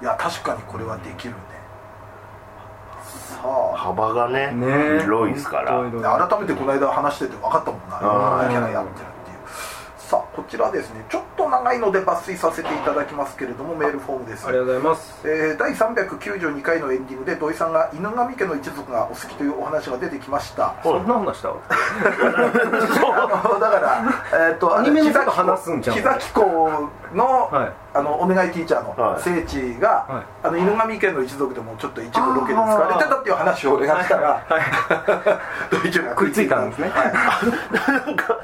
[0.00, 0.04] うん。
[0.04, 1.40] いや確かにこれはできるね。
[3.02, 3.76] さあ。
[3.76, 5.00] 幅がねね。
[5.02, 5.80] 広いですから。
[6.28, 7.96] 改めてこの間話してて分かったもんな。
[7.96, 9.06] あいろんなキャラやってる
[10.08, 11.04] さあこちらですね。
[11.10, 14.48] ちょっと長いので抜粋させていただきますけれどもメールフォームです。
[14.48, 15.28] ありがとうございます。
[15.28, 20.74] えー第392回のエンディングで土井さんが犬神家の一族がお好きというお話が出てきました。
[20.82, 21.52] そんな話したあ
[23.52, 25.96] のだから、えー、とアニメのこと話すんじゃん。
[25.96, 27.72] 木崎公の,、はい。
[27.94, 29.22] あのお願いティーチャーのはい。
[29.22, 30.46] 聖地が、はい。
[30.46, 34.46] あの犬神家の一族でもちょっと一部ロケで使われてたっていう話を俺がしたら、
[35.70, 36.88] 土井ちゃんが食いついたんですね。
[36.88, 37.12] はい。
[38.06, 38.38] なんか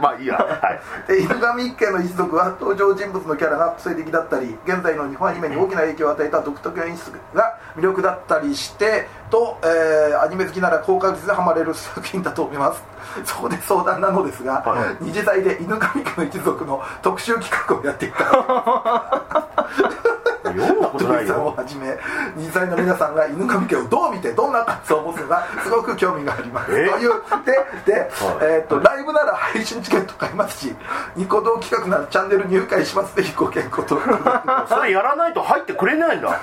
[0.00, 0.36] まあいいや。
[0.36, 1.12] はい。
[1.12, 12.82] で犬神家の一族は登場人物のキャラが個性的だったり現在の日本アニメに大きな影響を与えた独特演出が魅力だったりしてと、えーアニメ好きなら高確率でハマれる作品だと思います。
[13.24, 14.62] そこで相談なのですが、は
[15.00, 18.24] 二次祭で犬神家の一族の特集企画をやっていた
[20.44, 21.96] 読んだことない土井さんをよはじめ
[22.36, 26.72] 二次祭の皆さんが犬神家をどう見てどんな感想を持つのかすごく興味があります。
[26.72, 26.88] え？
[26.88, 27.10] という
[27.44, 28.10] でで、
[28.42, 30.74] えー、とライブなら配信チケット買いますし
[31.16, 33.98] ニコ動企画ならチャンネル入会しますぜひご検討と。
[34.68, 36.40] それやらないと入ってくれないんだ。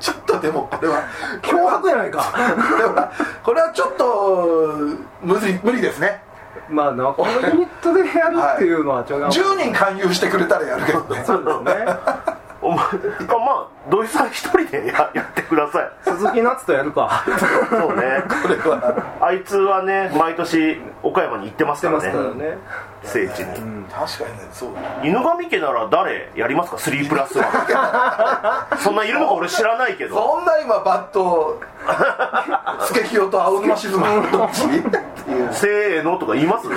[0.00, 1.02] ちょっとでもこれは
[1.42, 2.32] 脅迫やないか。
[2.32, 4.76] これはこれはちょっと
[5.22, 6.22] 無理無理ですね。
[6.70, 9.26] まあなこのユニットでやるっていうのはちょっと。
[9.26, 11.24] 10人勧誘してくれたらやるけどね。
[11.26, 15.90] そうですねお前あまあ土井さん一人でややってください。
[16.04, 17.22] 鈴木夏とやるか。
[17.70, 18.22] そうね。
[18.42, 19.18] これは。
[19.20, 22.12] あいつはね毎年岡山に行ってますからね。
[22.34, 22.58] ね。
[23.02, 24.70] 聖地に、確かにねそう
[25.02, 28.66] 犬神家なら誰やりますか？3プラスは。
[28.80, 30.16] そんないるのか俺知らないけど。
[30.16, 31.60] そんな今バッと
[32.86, 36.76] スケキヨと青沼静馬どっちっていうせーのとか言いますね。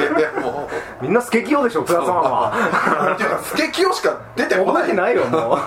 [1.01, 3.11] みんなスケキヨでしょプラスワンは。
[3.13, 4.93] っ ていうかスケキヨしか出てこない。
[4.95, 5.59] ないよもう。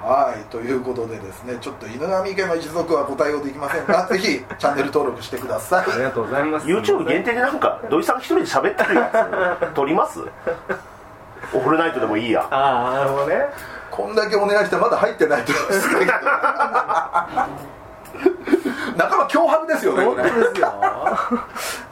[0.00, 5.92] はいということでですねちょっと犬神家の一族は答えようできませんがぜひチャンネル登録してください。
[5.92, 6.66] ありがとうございます。
[6.66, 10.20] YouTube 限定でなんか土井さん一人で喋ってるやつ撮ります？
[11.52, 12.46] オフルナイトでもいいや。
[12.50, 13.48] ああなるほどね。
[13.90, 15.52] こんだけお願いしてまだ入ってないと。
[15.52, 15.58] いう
[18.96, 20.22] 仲間脅迫ですよねこれ。
[20.22, 20.68] 本当ですよ。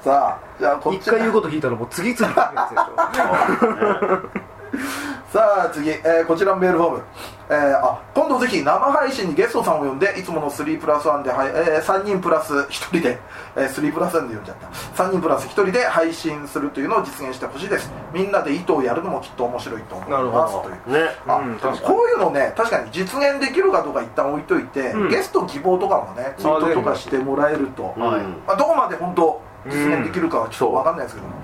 [0.02, 2.32] さあじゃあこっ一ち回言うこと引いたらもう次々
[5.32, 7.02] さあ次、えーこちらのメールフォーム、
[7.50, 13.18] えーあ今度ぜひ生配信にゲストさんを呼んでいつもの3プラス1で、はいえー3人プラス1人で、
[13.56, 14.56] えー3プラス1で呼んじゃっ
[14.96, 15.02] た。
[15.04, 17.90] 3人プラス1人で配信するというのを実現してほしいです。
[18.12, 20.54] みんなで糸をやるのもきっと面白いと思います。
[20.62, 21.04] という。
[21.04, 21.10] ね。
[21.26, 25.08] あうんこういうのね確かに実現できるかどうか一旦置いといて、うん。
[25.08, 28.02] ゲスト希望とかもねツイートとかしてもらえると、うん。
[28.02, 31.34] はいまあ、どこまで本当実現できるかはちょっと分かんないですけども、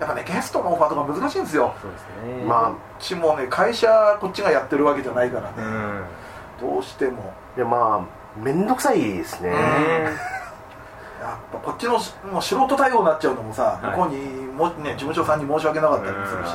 [0.00, 1.74] やっぱねゲストのオファーとか難しいんですよ。
[1.80, 2.02] そうです
[2.38, 2.44] ね。
[2.44, 6.70] まうちもね会社こっちがやってるわけじゃないからね、うん。
[6.72, 7.34] どうしても。
[7.54, 9.50] あでまあ面倒くさいですね。
[9.50, 13.96] やっぱこっちのしもう素人対応になっちゃうのもさ、はい。
[13.96, 14.16] 向こうに
[14.52, 16.54] も、ね、事務所さんに申し訳なかったりもするし、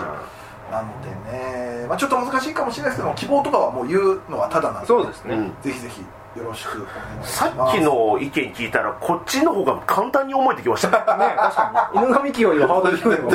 [0.71, 5.35] なのでね、まあ、ちょっと難しいかもしれないですけど希望とかはもう言うのはただなんでそうですね。
[5.35, 6.03] うんぜひぜひ
[6.35, 6.85] よろしく。
[7.23, 10.89] さっきの意見聞いたらこっちの方が簡単に思えてきました。
[11.17, 13.31] ね確かに犬神清よりハードル低いも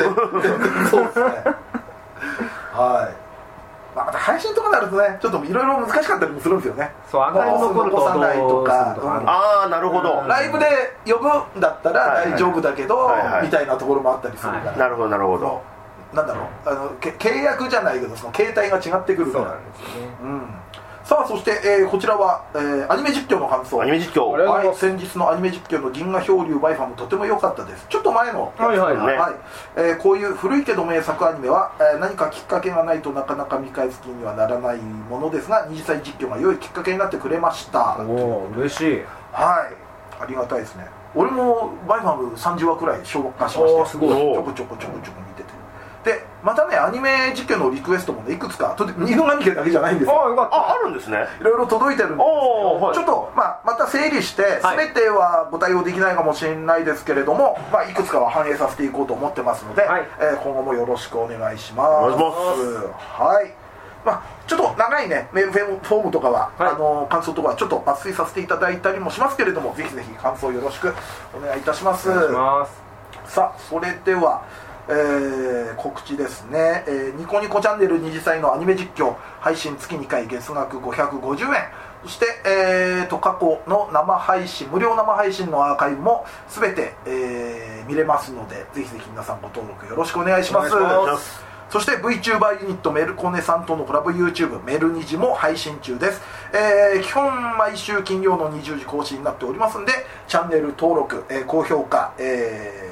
[0.89, 1.25] そうですね。
[2.73, 3.15] はい、
[3.95, 6.91] まあ、また配信とかになるとねちょっといろいろ難しかったりもするんですよね。
[7.09, 8.73] そうアーカイブ残ると残さないとか。
[8.73, 10.23] どうするとかうんああなるほど。
[10.27, 10.67] ライブで
[11.07, 11.27] 呼ぶ
[11.57, 13.41] んだったら大丈夫だけど、はいはい。
[13.43, 15.61] みたいなところもあったりするから、なるほどなるほそどの
[16.13, 16.69] なんだろう。
[16.69, 19.45] あのけ契約じゃないけどその形態が違ってくるから。
[19.45, 20.09] そうなんですよね。
[20.21, 20.55] うん、
[21.03, 23.81] さあそして、えーこちらは、えーアニメ実況の感想。
[23.81, 24.27] アニメ実況。
[24.31, 27.85] はい、先日のアニメ実況の銀河漂流バイファンもとても良かったです。
[27.89, 28.95] ちょっと前のはいはい。
[28.95, 29.33] はい。
[29.77, 37.97] えーこういう古いけど名作アニメは、えー何かきっかけがないとなかなか見返す気にはならないものですが二次祭実況が良いきっかけになってくれました。
[37.99, 39.01] おお嬉しい。
[39.31, 39.73] はい。
[40.21, 40.85] ありがたいですね。
[41.15, 44.09] 俺もバイファン30話くらい消化しましてすごい。
[44.09, 45.50] ちょこちょこちょこちょこ見てて。
[45.50, 45.50] で
[46.43, 50.21] またねアニメ実況のリクエストもねいくつかと犬神家だけじゃないんですよ。
[50.21, 50.55] ああよかった。
[50.55, 51.25] ああるんですね。
[51.39, 52.25] いろいろ届いてるんでお
[52.77, 60.07] お、はい、ちょっと、まあ、また整理して、はい全てはご対応できないかもしれないですけれども、まあ、いくつかは反映させていこうと思ってますので、はい。
[60.19, 61.89] えー今後もよろしくお願いします。
[61.89, 62.31] お願いしま
[63.15, 63.21] す。
[63.21, 63.53] はい。
[64.03, 66.71] まあ、ちょっと長いねメールフォームとかは、はい。
[66.71, 70.93] あの感想とかはちょっと抜粋させていただいたりもしますけれどもぜひぜひ感想よろしく
[71.35, 72.09] お願いいたします。
[72.09, 73.33] お願いします。
[73.35, 74.43] さあそれでは、
[74.91, 81.63] えー告知ですね、えーニコニコチャンネル二次祭のアニメ実況配信月2回月額550円。
[82.03, 90.75] そして、えーと過去の生配信無料生配信のアーカイブも全て、えー見れますのでぜひぜひ皆さんご登録よろしくお願いします。
[90.75, 91.51] お願いします。
[91.69, 96.21] そして VTuber ユニットメルコネさんとのコラボ YouTube メルニジも配信中です、
[96.53, 99.93] えー基本毎週金曜の20時更新になっておりますんで
[100.27, 102.90] チャンネル登録、えー高評価、えー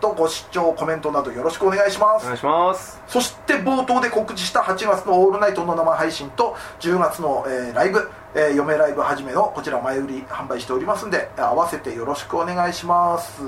[0.00, 2.24] とご視聴コメントなどよろしくお願いします。
[2.24, 13.42] お願いしますそして冒頭で告知した8月のオールナイトの生配信と10月の、えーライブ、えー、嫁ライブはじめのこちら前売り販売しておりますんでえー合わせてよろしくお願いします。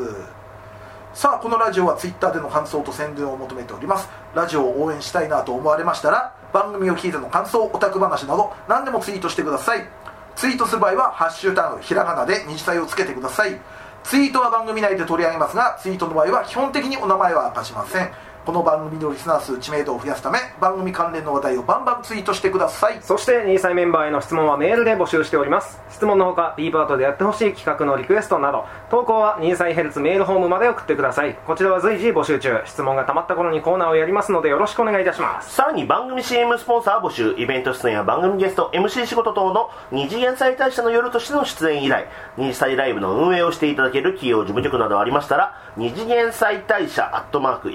[1.13, 4.09] さあこのラジオはツイッターでの感想と宣伝を求めております。
[4.35, 10.01] ラジオを応援したいなと思われましたら番組を聞いての感想オタク話など何でもツイートしてください。
[10.37, 13.61] ツイートする場合は「ハッシュタグひらがな」で二次祭をつけてください
[14.05, 18.11] ツイートは番組内で取り上げますがツイートの場合は基本的にお名前は明かしません。
[18.47, 22.99] この番組のリスナー数知名度を増やすため番組関連の話題をバンバンツイートしてください。
[23.03, 25.79] そして2歳メンバーへの質問はメールで募集しております。
[25.91, 31.35] 質問のほか B パートでやってほしい企画のリクエストなど投稿は2歳ヘルツメールホームまで送ってください。
[31.47, 32.63] こちらは随時募集中。
[32.65, 35.55] 質問がたまった頃にコーナーをやりますのでよろしくお願いいたします。
[35.55, 47.71] さらに番組 CM スポンサー募集イベント出演や番組ゲスト MC 仕事等の二次元妻帯者の夜としての出演以来二次妻ライブの運営をしていただける企業事務局などありましたら二次元妻帯者アットマーク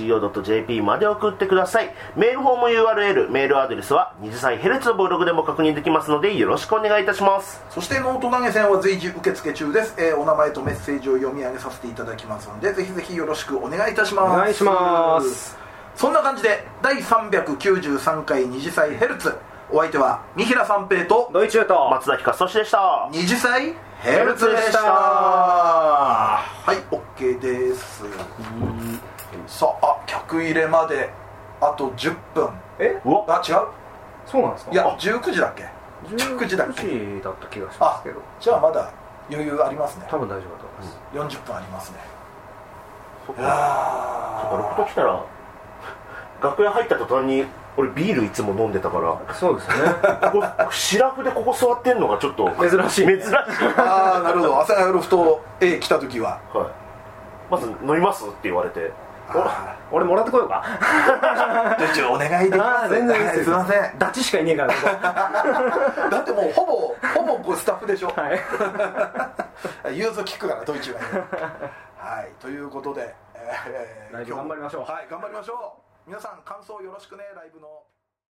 [0.00, 1.94] Yahoo.co.jp まで送ってください。
[2.16, 7.62] メールフォーム URL メールアドレスは二次妻ヘルツのブログでも確認できますのでよろしくお願いいたします。
[7.70, 14.32] そしてノート投げ銭は随時受付中です、えーお名前とメッセージを読み上げさせていただきますのでぜひぜひよろしくお願いいたします。
[14.32, 15.56] お願いします。
[15.94, 19.34] そんな感じで第393回二次祭ヘルツ。
[19.70, 21.88] お相手は三平三平とドイチューと。
[21.90, 23.08] 松崎勝利でした。
[23.10, 24.80] 二次祭ヘルツでした。
[24.82, 28.04] はい OK です
[29.46, 31.10] さああ客入れまで
[31.60, 32.48] あと10分。
[32.78, 33.00] え？
[33.04, 33.24] うわ。
[33.28, 33.66] あ違う？
[34.26, 34.72] そうなんですか？
[34.72, 35.64] いや19時だっけ
[36.08, 38.20] ？19時だっけ？19時だった気がしまあすけど。
[38.40, 38.90] じゃあまだ
[39.30, 40.06] 余裕ありますね。
[40.10, 41.38] 多分大丈夫だと思います。
[41.38, 41.98] 40分ありますね。
[41.98, 43.42] いそっか。
[43.42, 43.48] や
[44.42, 45.24] そっかここ来たら
[46.42, 47.44] 楽屋入った途端に
[47.76, 49.34] 俺ビールいつも飲んでたから。
[49.34, 49.74] そうですね。
[50.32, 53.34] ここシラフでここ座ってんのがちょっと珍しい珍しい、
[53.76, 54.60] ああなるほど。
[54.60, 56.40] 朝が夜ふと A 来た時は。
[56.52, 58.90] はい、まず「飲みます?」って言われて。
[58.90, 59.11] あ
[59.90, 60.64] 俺もらってこようか。
[61.94, 62.90] ちょお願いできます。
[62.90, 63.98] 全然はいすいません。
[63.98, 64.74] ダチしかいねえから
[66.10, 68.08] だってもうほぼほぼごスタッフでしょ。
[68.08, 69.96] はい。
[69.98, 71.06] 融通聞くからドイツがね。
[71.98, 74.90] はいということで、えーライブ頑張りましょう。
[74.90, 76.08] はい頑張りましょう。
[76.08, 77.81] 皆さん感想よろしくねライブの